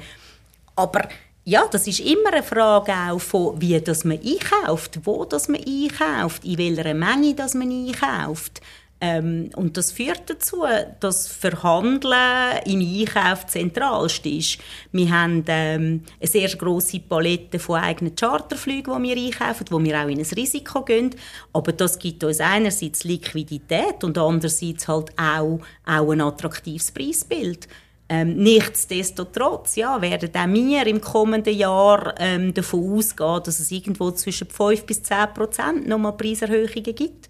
Aber 0.75 1.07
ja, 1.47 1.65
das 1.71 1.88
ist 1.88 2.01
immer 2.01 2.33
eine 2.33 2.43
Frage 2.43 2.91
auch 2.91 3.21
von, 3.21 3.62
wie 3.62 3.79
das 3.79 4.03
man 4.03 4.19
einkauft, 4.19 4.99
wo 5.05 5.23
das 5.23 5.47
man 5.47 5.62
einkauft, 5.65 6.43
in 6.43 6.57
welcher 6.57 6.93
Menge 6.93 7.36
das 7.36 7.53
man 7.53 7.71
einkauft. 7.71 8.60
Ähm, 8.99 9.51
und 9.55 9.77
das 9.77 9.93
führt 9.93 10.23
dazu, 10.29 10.65
dass 10.99 11.29
Verhandeln 11.29 12.57
im 12.65 12.81
Einkauf 12.81 13.45
zentralst 13.45 14.25
ist. 14.25 14.57
Wir 14.91 15.10
haben 15.10 15.45
ähm, 15.47 16.03
eine 16.19 16.27
sehr 16.27 16.49
grosse 16.49 16.99
Palette 16.99 17.60
von 17.60 17.79
eigenen 17.79 18.15
Charterflügen, 18.15 19.01
die 19.01 19.10
wir 19.10 19.15
einkaufen, 19.15 19.67
wo 19.69 19.81
wir 19.81 20.03
auch 20.03 20.10
in 20.10 20.19
ein 20.19 20.25
Risiko 20.25 20.81
gehen. 20.81 21.12
Aber 21.53 21.71
das 21.71 21.97
gibt 21.97 22.25
uns 22.25 22.41
einerseits 22.41 23.05
Liquidität 23.05 24.03
und 24.03 24.17
andererseits 24.17 24.89
halt 24.89 25.17
auch, 25.17 25.62
auch 25.86 26.12
ein 26.12 26.19
attraktives 26.19 26.91
Preisbild. 26.91 27.69
Ähm, 28.10 28.38
nichtsdestotrotz 28.38 29.76
ja, 29.76 30.02
werden 30.02 30.30
auch 30.34 30.48
wir 30.48 30.88
im 30.88 31.02
kommenden 31.02 31.54
Jahr 31.54 32.15
ähm, 32.20 32.54
davon 32.54 32.98
ausgehen, 32.98 33.41
dass 33.43 33.60
es 33.60 33.70
irgendwo 33.70 34.12
zwischen 34.12 34.48
5 34.48 34.86
bis 34.86 35.04
10 35.04 35.34
Prozent 35.34 35.88
nochmal 35.88 36.13
Preiserhöhungen 36.13 36.96
gibt. 36.96 37.30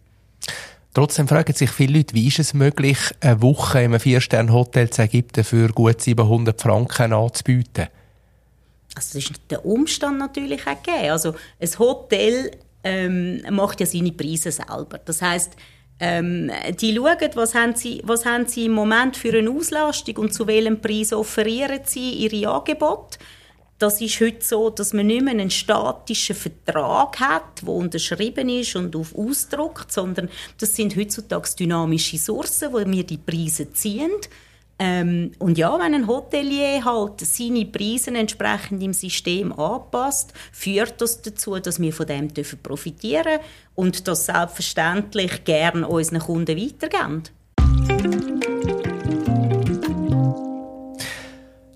Trotzdem 0.93 1.27
fragen 1.27 1.53
sich 1.53 1.69
viele 1.69 1.97
Leute, 1.97 2.13
wie 2.15 2.27
ist 2.27 2.39
es 2.39 2.53
möglich, 2.53 2.97
eine 3.21 3.41
Woche 3.41 3.79
in 3.79 3.85
einem 3.85 3.99
Vier-Sterne-Hotel 3.99 4.89
zu 4.89 5.03
Ägypten 5.03 5.43
für 5.43 5.67
gut 5.69 6.01
700 6.01 6.59
Franken 6.59 7.13
anzubieten? 7.13 7.87
Also 8.95 9.19
das 9.19 9.29
ist 9.29 9.33
der 9.49 9.63
Umstand 9.65 10.17
natürlich 10.17 10.61
auch 10.65 10.81
gegeben. 10.81 11.11
Also 11.11 11.35
ein 11.59 11.79
Hotel 11.79 12.51
ähm, 12.83 13.41
macht 13.51 13.79
ja 13.79 13.85
seine 13.85 14.11
Preise 14.11 14.51
selber. 14.51 14.99
Das 15.05 15.21
heißt, 15.21 15.53
ähm, 15.99 16.51
die 16.79 16.95
schauen, 16.95 17.31
was 17.33 17.55
haben, 17.55 17.75
sie, 17.75 18.01
was 18.03 18.25
haben 18.25 18.47
sie 18.47 18.65
im 18.65 18.73
Moment 18.73 19.17
für 19.17 19.37
eine 19.37 19.49
Auslastung 19.49 20.17
und 20.17 20.33
zu 20.33 20.45
welchem 20.47 20.79
Preis 20.79 21.13
offerieren 21.13 21.81
sie 21.85 22.11
ihre 22.11 22.51
Angebote 22.51 23.17
das 23.79 24.01
ist 24.01 24.19
heute 24.19 24.43
so, 24.43 24.69
dass 24.69 24.93
man 24.93 25.07
nicht 25.07 25.21
mehr 25.23 25.31
einen 25.31 25.51
statischen 25.51 26.35
Vertrag 26.35 27.19
hat, 27.19 27.61
der 27.61 27.69
unterschrieben 27.69 28.49
ist 28.49 28.75
und 28.75 28.95
auf 28.95 29.15
ausdruckt, 29.15 29.91
sondern 29.91 30.29
das 30.57 30.75
sind 30.75 30.95
heutzutage 30.95 31.49
dynamische 31.59 32.17
Sourcen, 32.17 32.73
wo 32.73 32.79
wir 32.79 33.03
die 33.03 33.17
Preise 33.17 33.71
ziehen. 33.71 34.11
Ähm, 34.79 35.31
und 35.39 35.57
ja, 35.57 35.77
wenn 35.79 35.95
ein 35.95 36.07
Hotelier 36.07 36.85
halt 36.85 37.21
seine 37.21 37.65
Preise 37.65 38.11
entsprechend 38.11 38.83
im 38.83 38.93
System 38.93 39.51
anpasst, 39.51 40.33
führt 40.51 41.01
das 41.01 41.21
dazu, 41.21 41.59
dass 41.59 41.79
wir 41.81 41.93
von 41.93 42.05
dem 42.05 42.27
profitieren 42.61 43.23
dürfen 43.23 43.39
und 43.75 44.07
das 44.07 44.25
selbstverständlich 44.25 45.43
gerne 45.45 45.87
unseren 45.87 46.19
Kunden 46.19 46.57
weitergeben. 46.57 47.23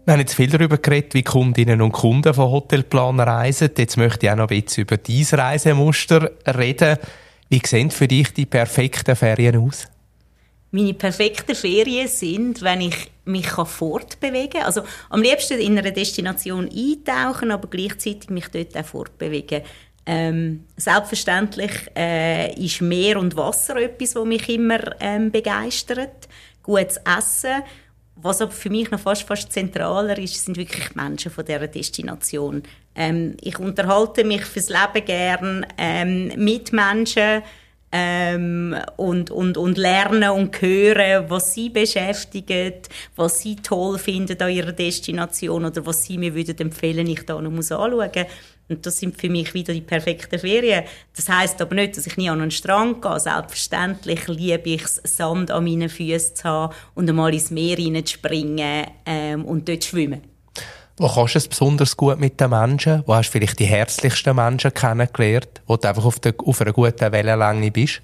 Wir 0.03 0.13
haben 0.13 0.19
jetzt 0.19 0.33
viel 0.33 0.49
darüber 0.49 0.77
geredet, 0.77 1.13
wie 1.13 1.23
Kundinnen 1.23 1.81
und 1.81 1.91
Kunden 1.91 2.33
von 2.33 2.49
Hotelplanern 2.49 3.27
reisen. 3.27 3.69
Jetzt 3.77 3.97
möchte 3.97 4.25
ich 4.25 4.31
auch 4.31 4.35
noch 4.35 4.49
ein 4.49 4.61
bisschen 4.61 4.83
über 4.83 4.97
dein 4.97 5.25
Reisemuster 5.31 6.31
reden. 6.47 6.97
Wie 7.49 7.61
sehen 7.63 7.91
für 7.91 8.07
dich 8.07 8.33
die 8.33 8.45
perfekten 8.45 9.15
Ferien 9.15 9.57
aus? 9.57 9.90
Meine 10.71 10.93
perfekten 10.93 11.55
Ferien 11.55 12.07
sind, 12.07 12.61
wenn 12.61 12.81
ich 12.81 13.11
mich 13.25 13.49
fortbewegen 13.49 14.49
kann. 14.49 14.63
Also 14.63 14.83
am 15.09 15.21
liebsten 15.21 15.59
in 15.59 15.77
einer 15.77 15.91
Destination 15.91 16.69
eintauchen, 16.69 17.51
aber 17.51 17.67
gleichzeitig 17.67 18.29
mich 18.29 18.47
dort 18.47 18.77
auch 18.77 18.85
fortbewegen. 18.85 19.61
Ähm, 20.05 20.65
selbstverständlich 20.77 21.71
äh, 21.95 22.53
ist 22.55 22.81
Meer 22.81 23.19
und 23.19 23.35
Wasser 23.35 23.75
etwas, 23.75 24.15
was 24.15 24.25
mich 24.25 24.49
immer 24.49 24.79
ähm, 24.99 25.29
begeistert. 25.29 26.27
Gutes 26.63 26.97
Essen 26.97 27.63
was 28.23 28.41
aber 28.41 28.51
für 28.51 28.69
mich 28.69 28.91
noch 28.91 28.99
fast, 28.99 29.23
fast 29.23 29.51
zentraler 29.51 30.17
ist, 30.17 30.45
sind 30.45 30.57
wirklich 30.57 30.89
die 30.89 30.99
Menschen 30.99 31.31
von 31.31 31.45
dieser 31.45 31.67
Destination. 31.67 32.63
Ähm, 32.95 33.35
ich 33.41 33.57
unterhalte 33.57 34.23
mich 34.23 34.43
fürs 34.45 34.69
Leben 34.69 35.05
gern 35.05 35.65
ähm, 35.77 36.31
mit 36.37 36.71
Menschen 36.71 37.41
ähm, 37.91 38.75
und, 38.97 39.31
und, 39.31 39.57
und 39.57 39.77
lerne 39.77 40.33
und 40.33 40.61
höre, 40.61 41.29
was 41.29 41.53
sie 41.53 41.69
beschäftigt, 41.69 42.89
was 43.15 43.41
sie 43.41 43.55
toll 43.57 43.97
finden 43.97 44.41
an 44.41 44.51
ihrer 44.51 44.71
Destination 44.71 45.65
oder 45.65 45.85
was 45.85 46.03
sie 46.03 46.17
mir 46.17 46.33
würden 46.33 46.57
empfehlen, 46.59 47.07
ich 47.07 47.25
da 47.25 47.39
noch 47.41 47.51
anschauen 47.51 47.95
muss. 47.95 48.09
Und 48.69 48.85
das 48.85 48.99
sind 48.99 49.19
für 49.19 49.29
mich 49.29 49.53
wieder 49.53 49.73
die 49.73 49.81
perfekten 49.81 50.39
Ferien. 50.39 50.85
Das 51.13 51.27
heißt 51.27 51.61
aber 51.61 51.75
nicht, 51.75 51.97
dass 51.97 52.07
ich 52.07 52.15
nie 52.15 52.29
an 52.29 52.39
einen 52.39 52.51
Strand 52.51 53.01
gehe. 53.01 53.19
Selbstverständlich 53.19 54.27
liebe 54.29 54.69
ich 54.69 54.83
es, 54.83 55.01
Sand 55.03 55.51
an 55.51 55.65
meinen 55.65 55.89
Füßen 55.89 56.35
zu 56.37 56.43
haben 56.45 56.73
und 56.95 57.09
einmal 57.09 57.33
ins 57.33 57.51
Meer 57.51 57.75
hineinzuspringen 57.75 58.85
ähm, 59.05 59.43
und 59.43 59.67
dort 59.67 59.83
schwimmen. 59.83 60.30
Wo 61.01 61.07
kannst 61.07 61.33
du 61.33 61.39
es 61.39 61.47
besonders 61.47 61.97
gut 61.97 62.19
mit 62.19 62.39
den 62.39 62.51
Menschen? 62.51 63.01
Wo 63.07 63.15
hast 63.15 63.29
du 63.29 63.31
vielleicht 63.31 63.57
die 63.57 63.65
herzlichsten 63.65 64.35
Menschen 64.35 64.71
kennengelernt, 64.71 65.49
wo 65.65 65.75
du 65.75 65.87
einfach 65.87 66.05
auf, 66.05 66.19
der, 66.19 66.35
auf 66.45 66.61
einer 66.61 66.73
guten 66.73 67.11
Wellenlänge 67.11 67.71
bist? 67.71 68.03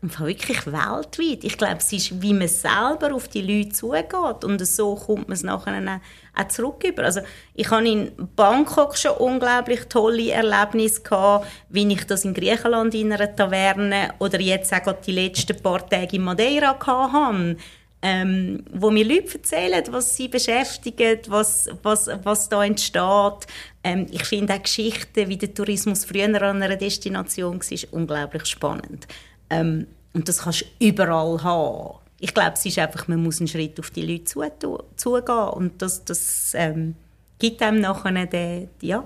Wirklich 0.00 0.66
weltweit. 0.66 1.44
Ich 1.44 1.58
glaube, 1.58 1.76
es 1.76 1.92
ist, 1.92 2.22
wie 2.22 2.32
man 2.32 2.48
selber 2.48 3.14
auf 3.14 3.28
die 3.28 3.42
Leute 3.42 3.72
zugeht. 3.72 4.42
Und 4.42 4.66
so 4.66 4.94
kommt 4.94 5.28
man 5.28 5.34
es 5.34 5.42
nachher 5.42 6.00
auch 6.34 6.48
zurück. 6.48 6.82
Also, 6.96 7.20
ich 7.52 7.70
hatte 7.70 7.86
in 7.86 8.12
Bangkok 8.34 8.96
schon 8.96 9.18
unglaublich 9.18 9.84
tolle 9.90 10.30
Erlebnisse 10.30 11.02
gehabt, 11.02 11.46
wie 11.68 11.92
ich 11.92 12.06
das 12.06 12.24
in 12.24 12.32
Griechenland 12.32 12.94
in 12.94 13.12
einer 13.12 13.36
Taverne 13.36 14.14
oder 14.18 14.40
jetzt 14.40 14.72
auch 14.72 14.94
die 15.04 15.12
letzten 15.12 15.60
paar 15.60 15.86
Tage 15.86 16.16
in 16.16 16.22
Madeira 16.22 16.78
hatte. 16.86 17.58
Ähm, 18.02 18.64
wo 18.72 18.90
mir 18.90 19.04
Leute 19.04 19.34
erzählen, 19.34 19.84
was 19.90 20.16
sie 20.16 20.28
beschäftigt, 20.28 21.30
was, 21.30 21.68
was, 21.82 22.08
was 22.22 22.48
da 22.48 22.64
entsteht. 22.64 23.46
Ähm, 23.84 24.06
ich 24.10 24.24
finde 24.24 24.54
auch 24.54 24.62
Geschichten, 24.62 25.28
wie 25.28 25.36
der 25.36 25.52
Tourismus 25.52 26.06
früher 26.06 26.24
an 26.24 26.62
einer 26.62 26.76
Destination 26.76 27.60
war, 27.60 27.92
unglaublich 27.92 28.46
spannend. 28.46 29.06
Ähm, 29.50 29.86
und 30.14 30.28
das 30.28 30.38
kannst 30.38 30.62
du 30.62 30.86
überall 30.86 31.42
haben. 31.42 31.98
Ich 32.20 32.32
glaube, 32.32 32.52
es 32.54 32.64
ist 32.64 32.78
einfach, 32.78 33.06
man 33.08 33.22
muss 33.22 33.40
einen 33.40 33.48
Schritt 33.48 33.78
auf 33.78 33.90
die 33.90 34.02
Leute 34.02 34.24
zu, 34.24 34.78
zugehen 34.96 35.48
und 35.48 35.82
das, 35.82 36.04
das 36.04 36.52
ähm, 36.54 36.94
gibt 37.38 37.62
einem 37.62 37.80
nachher 37.80 38.26
den, 38.26 38.68
ja, 38.80 39.04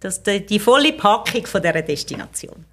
das, 0.00 0.22
die, 0.22 0.44
die 0.44 0.58
volle 0.58 0.92
Packung 0.92 1.46
von 1.46 1.62
dieser 1.62 1.82
Destination. 1.82 2.64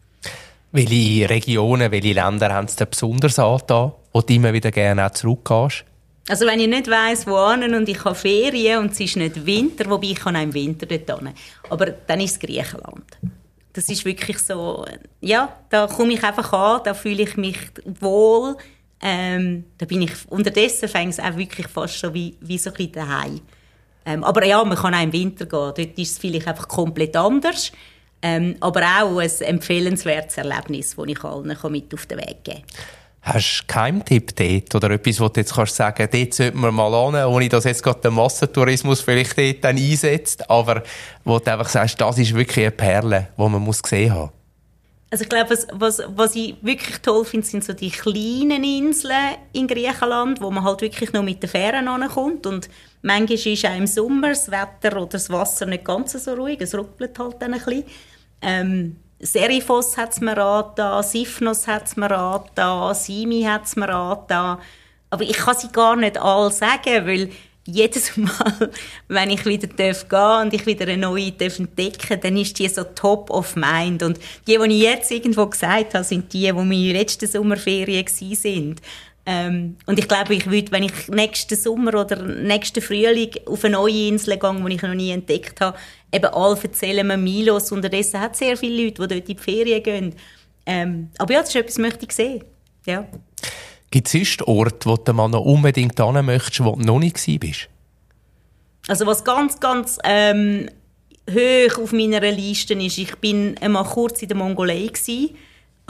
Welche 0.74 1.30
Regionen, 1.30 1.92
welche 1.92 2.14
Länder 2.14 2.54
haben 2.54 2.66
es 2.66 2.76
dir 2.76 2.86
besonders 2.86 3.40
angetan, 3.40 3.94
wo 4.13 4.21
du 4.21 4.34
immer 4.34 4.54
wieder 4.54 4.71
gerne 4.71 5.06
auch 5.06 5.12
zurückgehst? 5.12 5.86
Also 6.28 6.45
wenn 6.45 6.60
ich 6.60 6.67
nicht 6.67 6.89
weiss, 6.89 7.26
wo 7.26 7.52
hin 7.52 7.74
und 7.74 7.89
ich 7.89 8.04
habe 8.06 8.15
Ferien 8.15 8.80
und 8.80 8.91
es 8.91 9.00
ist 9.00 9.17
nicht 9.17 9.45
Winter, 9.45 9.89
wobei 9.89 10.08
ich 10.08 10.19
kann 10.19 10.36
auch 10.36 10.41
im 10.41 10.54
Winter 10.54 10.86
dort 10.86 11.19
hin, 11.19 11.34
aber 11.69 11.88
dann 11.88 12.19
ist 12.19 12.34
es 12.34 12.39
Griechenland. 12.39 13.17
Das 13.74 13.89
ist 13.89 14.06
wirklich 14.06 14.38
so, 14.39 14.86
ja, 15.21 15.58
da 15.69 15.88
komme 15.88 16.13
ich 16.13 16.24
einfach 16.24 16.52
an, 16.54 16.82
da 16.84 16.93
fühle 16.93 17.24
ich 17.24 17.38
mich 17.38 17.58
wohl. 18.00 18.56
Ähm, 19.02 19.65
da 19.78 19.86
bin 19.86 20.04
ich, 20.04 20.12
unterdessen 20.28 20.88
fängt 20.88 21.13
es 21.13 21.19
auch 21.19 21.36
wirklich 21.36 21.67
fast 21.67 21.97
schon 21.97 22.13
wie, 22.13 22.38
wie 22.41 22.58
so 22.58 22.69
ein 22.69 22.76
bisschen 22.76 22.91
daheim. 22.91 23.41
Ähm, 24.06 24.24
aber 24.24 24.45
ja, 24.45 24.63
man 24.63 24.78
kann 24.78 24.93
auch 24.93 25.02
im 25.02 25.13
Winter 25.13 25.45
gehen. 25.45 25.74
Dort 25.76 25.80
ist 25.80 26.12
es 26.12 26.17
vielleicht 26.17 26.47
einfach 26.47 26.67
komplett 26.67 27.15
anders. 27.15 27.71
Ähm, 28.21 28.56
aber 28.60 28.82
auch 28.82 29.19
ein 29.19 29.32
empfehlenswertes 29.41 30.38
Erlebnis, 30.38 30.95
das 30.95 31.08
ich 31.08 31.24
allen 31.24 31.58
mit 31.71 31.93
auf 31.93 32.06
den 32.06 32.19
Weg 32.19 32.43
geben 32.43 32.62
kann. 32.62 33.01
Hast 33.22 33.62
du 33.62 33.68
keinen 33.68 34.04
Tipp 34.04 34.36
dort? 34.36 34.74
Oder 34.74 34.96
etwas, 34.96 35.20
wo 35.20 35.28
du 35.30 35.40
jetzt 35.40 35.54
kannst 35.54 35.76
sagen, 35.76 36.08
dort 36.12 36.34
sollten 36.34 36.60
wir 36.60 36.72
mal 36.72 36.94
an, 36.94 37.26
ohne 37.26 37.50
dass 37.50 37.66
jetzt 37.66 37.84
gerade 37.84 38.02
der 38.02 38.12
Massentourismus 38.12 39.02
vielleicht 39.02 39.38
dort 39.38 39.64
dann 39.64 39.78
einsetzt, 39.78 40.50
aber 40.50 40.84
wo 41.24 41.38
du 41.38 41.52
einfach 41.52 41.70
sagst, 41.70 42.02
das 42.02 42.18
ist 42.18 42.34
wirklich 42.34 42.66
eine 42.66 42.72
Perle, 42.72 43.28
die 43.38 43.42
man 43.42 43.62
muss 43.62 43.84
gesehen 43.84 44.14
haben 44.14 44.32
also 45.12 45.24
ich 45.24 45.30
glaube, 45.30 45.50
was, 45.50 45.68
was, 45.74 46.02
was 46.16 46.36
ich 46.36 46.56
wirklich 46.62 46.98
toll 47.00 47.26
finde, 47.26 47.46
sind 47.46 47.66
so 47.66 47.74
die 47.74 47.92
kleinen 47.92 48.64
Inseln 48.64 49.36
in 49.52 49.68
Griechenland, 49.68 50.40
wo 50.40 50.50
man 50.50 50.64
halt 50.64 50.82
wirklich 50.82 51.12
nur 51.12 51.22
mit 51.22 51.44
den 51.44 51.50
Fähren 51.50 51.90
ankommt 51.90 52.48
und 52.48 52.70
manchmal 53.02 53.54
ist 53.54 53.66
auch 53.66 53.76
im 53.76 53.88
Sommer 53.88 54.30
das 54.30 54.50
Wetter 54.50 54.96
oder 54.96 55.08
das 55.08 55.30
Wasser 55.30 55.66
nicht 55.66 55.84
ganz 55.84 56.14
so 56.14 56.34
ruhig, 56.34 56.62
es 56.62 56.74
ruckelt 56.74 57.20
halt 57.20 57.42
dann 57.42 57.54
ein 57.54 57.60
bisschen. 57.60 57.84
Ähm, 58.42 58.96
Serifos 59.22 59.98
hat 59.98 60.14
es 60.14 60.22
mir 60.22 60.38
angetan, 60.38 61.04
Sifnos 61.04 61.68
hat 61.68 61.86
es 61.86 61.96
mir 61.96 62.12
angetan, 62.12 62.96
Simi 62.96 63.44
hat 63.44 63.66
es 63.66 63.76
mir 63.76 63.90
angetan. 63.90 64.58
Aber 65.10 65.24
ich 65.24 65.38
kann 65.38 65.58
sie 65.58 65.72
gar 65.72 65.96
nicht 65.96 66.18
alle 66.18 66.52
sagen, 66.52 67.06
weil 67.06 67.30
jedes 67.66 68.18
Mal, 68.18 68.72
wenn 69.08 69.30
ich 69.30 69.46
wieder 69.46 69.68
darf 69.68 70.06
und 70.42 70.54
ich 70.54 70.66
wieder 70.66 70.88
eine 70.88 70.98
neue 70.98 71.32
darf 71.32 71.60
entdecken 71.60 72.20
dann 72.22 72.38
ist 72.38 72.58
die 72.58 72.68
so 72.68 72.84
top 72.84 73.30
of 73.30 73.56
mind. 73.56 74.04
Und 74.04 74.20
die, 74.48 74.58
die 74.58 74.74
ich 74.74 74.82
jetzt 74.82 75.12
irgendwo 75.12 75.46
gesagt 75.46 75.94
habe, 75.94 76.04
sind 76.04 76.34
die, 76.34 76.48
die 76.48 76.54
meine 76.54 76.94
letzten 76.94 77.28
Sommerferien 77.28 78.08
sind. 78.08 78.82
Ähm, 79.24 79.78
und 79.86 80.00
ich 80.00 80.08
glaube, 80.08 80.34
ich 80.34 80.50
würde, 80.50 80.72
wenn 80.72 80.84
ich 80.84 81.08
nächsten 81.08 81.56
Sommer 81.56 81.94
oder 81.94 82.24
nächsten 82.24 82.82
Frühling 82.82 83.30
auf 83.46 83.64
eine 83.64 83.76
neue 83.76 84.08
Insel 84.08 84.38
gehe, 84.38 84.66
die 84.68 84.74
ich 84.76 84.82
noch 84.82 84.94
nie 84.96 85.12
entdeckt 85.12 85.62
habe, 85.62 85.78
eben 86.12 86.34
alle 86.34 86.58
erzählen 86.62 87.06
mir 87.06 87.17
Milos. 87.17 87.71
Unterdessen 87.71 88.19
hat 88.19 88.34
es 88.34 88.39
sehr 88.39 88.58
viele 88.58 88.86
Leute, 88.86 89.02
die 89.02 89.08
dort 89.08 89.30
in 89.30 89.38
die 89.38 89.43
Ferien 89.43 89.84
gehen. 89.84 90.15
Ähm, 90.65 91.10
aber 91.17 91.34
ja, 91.34 91.39
das 91.41 91.50
ist 91.50 91.56
etwas, 91.56 91.76
das 91.76 91.82
möchte 91.82 92.06
ich 92.06 92.12
sehen. 92.12 92.43
Ja. 92.86 93.06
Gibt 93.89 94.13
es 94.13 94.41
Orte, 94.45 94.89
wo 94.89 94.95
du 94.95 95.13
mal 95.13 95.28
noch 95.28 95.43
unbedingt 95.43 96.00
hin 96.00 96.26
möchtest, 96.26 96.63
wo 96.63 96.76
du 96.76 96.82
noch 96.82 97.00
nicht 97.00 97.24
bist? 97.39 97.67
Also 98.88 99.06
was 99.06 99.24
ganz, 99.24 99.60
ganz 99.60 100.00
ähm, 100.04 100.69
hoch 101.30 101.84
auf 101.84 101.91
meiner 101.91 102.21
Liste 102.32 102.74
ist, 102.74 102.97
ich 102.97 103.15
bin 103.17 103.58
einmal 103.60 103.84
kurz 103.84 104.21
in 104.21 104.30
der 104.30 104.38
Mongolei 104.38 104.88
gsi, 104.88 105.36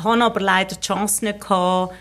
hatte 0.03 0.23
aber 0.23 0.39
leider 0.39 0.75
die 0.75 0.81
Chance 0.81 1.25
nicht 1.25 1.41
gehabt, 1.41 1.93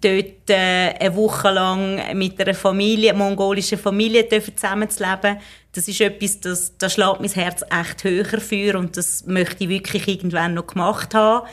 dort 0.00 0.50
äh, 0.50 0.94
eine 1.00 1.16
Woche 1.16 1.50
lang 1.50 2.16
mit 2.16 2.40
einer 2.40 2.54
Familie, 2.54 3.10
einer 3.10 3.18
mongolischen 3.18 3.78
Familie 3.78 4.28
zusammenzuleben. 4.28 5.38
Das 5.78 5.86
ist 5.86 6.00
etwas, 6.00 6.40
das, 6.40 6.76
das 6.76 6.94
schlägt 6.94 7.20
mein 7.20 7.30
Herz 7.30 7.62
echt 7.70 8.02
höher 8.02 8.40
für 8.40 8.76
und 8.80 8.96
das 8.96 9.26
möchte 9.26 9.62
ich 9.62 9.70
wirklich 9.70 10.08
irgendwann 10.08 10.54
noch 10.54 10.66
gemacht 10.66 11.14
haben. 11.14 11.46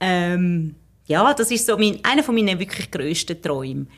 Ähm, 0.00 0.74
ja, 1.06 1.32
das 1.32 1.50
ist 1.50 1.64
so 1.64 1.78
mein, 1.78 1.98
einer 2.02 2.22
von 2.22 2.34
meinen 2.34 2.58
wirklich 2.58 2.90
grössten 2.90 3.40
Träumen. 3.40 3.88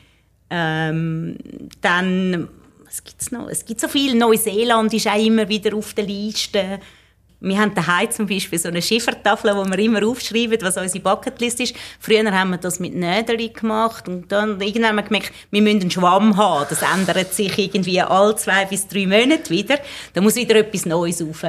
Ähm, 0.49 1.35
dann, 1.81 2.47
was 2.85 3.03
gibt's 3.03 3.29
noch? 3.33 3.49
Es 3.49 3.65
gibt 3.65 3.81
so 3.81 3.89
viel. 3.89 4.15
Neuseeland 4.15 4.93
ist 4.93 5.05
auch 5.05 5.21
immer 5.21 5.49
wieder 5.49 5.75
auf 5.75 5.93
der 5.93 6.05
Liste. 6.05 6.79
Wir 7.43 7.59
haben 7.59 7.75
daheim 7.75 8.09
zum 8.09 8.25
Beispiel 8.25 8.57
so 8.57 8.69
eine 8.69 8.81
Schiffertafel, 8.81 9.53
wo 9.53 9.65
wir 9.65 9.77
immer 9.77 10.07
aufschreiben, 10.07 10.61
was 10.61 10.77
unsere 10.77 11.03
Bucketlist 11.03 11.59
ist. 11.59 11.75
Früher 11.99 12.31
haben 12.31 12.51
wir 12.51 12.57
das 12.57 12.79
mit 12.79 12.95
Näderi 12.95 13.49
gemacht 13.49 14.07
und 14.07 14.31
dann 14.31 14.61
irgendwann 14.61 14.87
haben 14.87 14.95
wir 14.95 15.03
gemerkt, 15.03 15.33
wir 15.51 15.61
müssen 15.61 15.81
einen 15.81 15.91
Schwamm 15.91 16.37
haben. 16.37 16.67
Das 16.69 16.81
ändert 16.81 17.33
sich 17.33 17.57
irgendwie 17.57 18.01
alle 18.01 18.33
zwei 18.37 18.63
bis 18.63 18.87
drei 18.87 19.05
Monate 19.05 19.49
wieder. 19.49 19.77
Da 20.13 20.21
muss 20.21 20.37
wieder 20.37 20.55
etwas 20.55 20.85
Neues 20.85 21.21
rauf. 21.21 21.43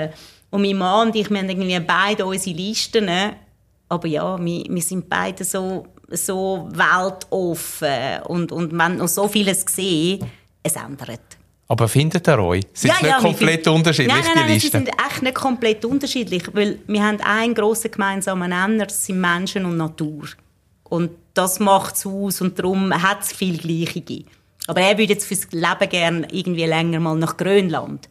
Und 0.51 0.63
mein 0.63 0.77
Mann 0.77 1.09
und 1.09 1.17
ich, 1.17 1.31
wir 1.31 1.39
haben 1.39 1.49
irgendwie 1.49 1.79
beide 1.79 2.27
unsere 2.27 2.57
Listen. 2.57 3.09
Aber 3.89 4.09
ja, 4.09 4.45
wir, 4.45 4.65
wir 4.69 4.83
sind 4.83 5.09
beide 5.09 5.45
so, 5.45 5.87
so 6.11 6.69
weltoffen 6.73 8.23
und, 8.27 8.51
und 8.51 8.73
wir 8.73 8.83
haben 8.83 8.97
noch 8.97 9.07
so 9.07 9.29
vieles 9.29 9.65
gesehen, 9.65 10.29
es 10.61 10.75
ändert. 10.75 11.44
Aber 11.75 11.89
findet 11.89 12.29
ihr 12.29 12.39
euch? 12.39 12.63
Sind 12.73 12.91
ja, 12.91 12.95
nicht 13.03 13.11
ja, 13.11 13.19
komplett 13.19 13.65
find... 13.65 13.75
unterschiedlich, 13.75 14.15
nein, 14.15 14.25
nein, 14.33 14.47
nein, 14.47 14.61
die 14.61 14.69
sind 14.69 14.89
echt 14.89 15.23
nicht 15.23 15.35
komplett 15.35 15.85
unterschiedlich, 15.85 16.45
weil 16.53 16.79
wir 16.87 17.03
haben 17.03 17.21
einen 17.21 17.53
grossen 17.53 17.91
gemeinsamen 17.91 18.51
Nenner, 18.51 18.87
das 18.87 19.05
sind 19.05 19.21
Menschen 19.21 19.65
und 19.65 19.77
Natur. 19.77 20.29
Und 20.85 21.11
das 21.35 21.59
macht 21.59 21.97
es 21.97 22.07
aus 22.07 22.41
und 22.41 22.57
darum 22.57 22.93
hat 22.95 23.23
es 23.23 23.33
viel 23.33 23.59
Gleiche. 23.59 24.25
Aber 24.69 24.83
er 24.83 24.97
würde 24.97 25.15
jetzt 25.15 25.27
fürs 25.27 25.49
Leben 25.51 25.89
gerne 25.91 26.29
irgendwie 26.31 26.65
länger 26.65 27.01
mal 27.01 27.17
nach 27.17 27.37
Grönland. 27.37 28.09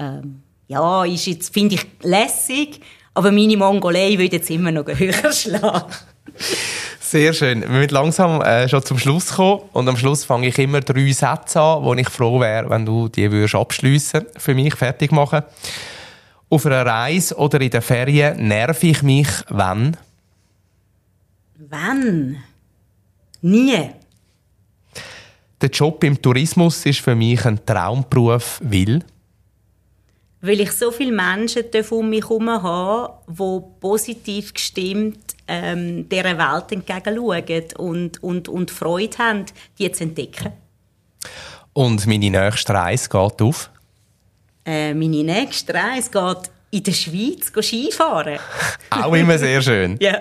Ähm, 0.00 0.42
ja, 0.66 1.04
ist 1.04 1.26
jetzt, 1.26 1.54
finde 1.54 1.76
ich, 1.76 1.86
lässig, 2.02 2.80
aber 3.14 3.30
meine 3.30 3.56
Mongolei 3.56 4.18
würde 4.18 4.34
jetzt 4.38 4.50
immer 4.50 4.72
noch 4.72 4.84
höher 4.88 5.32
schlagen. 5.32 5.94
Sehr 7.08 7.32
schön. 7.34 7.60
Wir 7.60 7.68
müssen 7.68 7.90
langsam 7.90 8.42
äh, 8.42 8.68
schon 8.68 8.84
zum 8.84 8.98
Schluss 8.98 9.34
kommen. 9.34 9.62
Und 9.72 9.88
am 9.88 9.96
Schluss 9.96 10.24
fange 10.24 10.48
ich 10.48 10.58
immer 10.58 10.80
drei 10.80 11.12
Sätze 11.12 11.60
an, 11.60 11.84
wo 11.84 11.94
ich 11.94 12.08
froh 12.08 12.40
wäre, 12.40 12.68
wenn 12.68 12.84
du 12.84 13.06
die 13.06 13.30
würdest 13.30 13.54
abschliessen 13.54 14.26
für 14.36 14.54
mich 14.54 14.74
fertig 14.74 15.12
machen. 15.12 15.44
Auf 16.50 16.66
einer 16.66 16.84
Reise 16.84 17.36
oder 17.36 17.60
in 17.60 17.70
den 17.70 17.80
Ferien 17.80 18.48
nerv 18.48 18.82
ich 18.82 19.04
mich, 19.04 19.28
wann? 19.50 19.96
Wann? 21.70 22.38
Nie. 23.40 23.90
Der 25.60 25.70
Job 25.70 26.02
im 26.02 26.20
Tourismus 26.20 26.86
ist 26.86 27.02
für 27.02 27.14
mich 27.14 27.46
ein 27.46 27.64
Traumberuf, 27.64 28.60
weil? 28.64 29.04
Weil 30.40 30.60
ich 30.60 30.72
so 30.72 30.90
viele 30.90 31.12
Menschen 31.12 31.64
um 31.90 32.10
mich 32.10 32.24
herum 32.24 32.50
habe, 32.50 33.14
die 33.26 33.60
positiv 33.80 34.52
gestimmt 34.52 35.34
ähm, 35.48 36.08
dieser 36.08 36.36
Welt 36.38 36.72
entgegenschauen 36.72 37.64
und, 37.78 38.22
und, 38.22 38.48
und 38.48 38.70
Freude 38.70 39.18
haben, 39.18 39.46
die 39.78 39.90
zu 39.90 40.04
entdecken. 40.04 40.52
Und 41.72 42.06
meine 42.06 42.30
nächste 42.30 42.74
Reise 42.74 43.08
geht 43.08 43.42
auf? 43.42 43.70
Äh, 44.64 44.94
meine 44.94 45.22
nächste 45.22 45.74
Reise 45.74 46.10
geht 46.10 46.50
in 46.70 46.82
der 46.82 46.92
Schweiz 46.92 47.52
Skifahren. 47.62 48.38
Auch 48.90 49.14
immer 49.14 49.38
sehr 49.38 49.62
schön. 49.62 49.96
ja. 50.00 50.20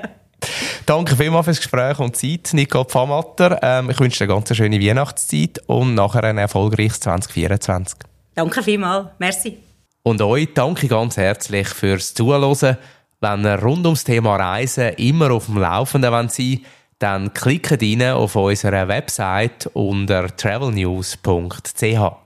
Danke 0.86 1.16
vielmals 1.16 1.46
fürs 1.46 1.58
Gespräch 1.58 1.98
und 1.98 2.16
Zeit, 2.16 2.50
Nico 2.54 2.84
Pfammatter. 2.84 3.60
Ähm, 3.64 3.90
ich 3.90 4.00
wünsche 4.00 4.20
dir 4.20 4.34
eine 4.34 4.42
ganz 4.42 4.56
schöne 4.56 4.80
Weihnachtszeit 4.80 5.60
und 5.66 5.96
nachher 5.96 6.24
ein 6.24 6.38
erfolgreiches 6.38 7.00
2024. 7.00 7.98
Danke 8.36 8.62
vielmals. 8.62 9.08
Merci. 9.18 9.58
Und 10.08 10.22
euch 10.22 10.54
danke 10.54 10.88
ganz 10.88 11.18
herzlich 11.18 11.68
fürs 11.68 12.14
Zuhören. 12.14 12.78
Wenn 13.22 13.44
ihr 13.44 13.60
rund 13.60 13.88
ums 13.88 14.04
Thema 14.04 14.36
Reisen 14.36 14.94
immer 14.98 15.32
auf 15.32 15.48
dem 15.48 15.58
Laufenden 15.58 16.12
sein 16.30 16.52
wollt, 16.52 16.62
dann 17.00 17.34
klickt 17.34 17.82
rein 17.82 18.04
auf 18.12 18.36
unserer 18.36 18.88
Website 18.88 19.68
unter 19.74 20.28
travelnews.ch. 20.28 22.25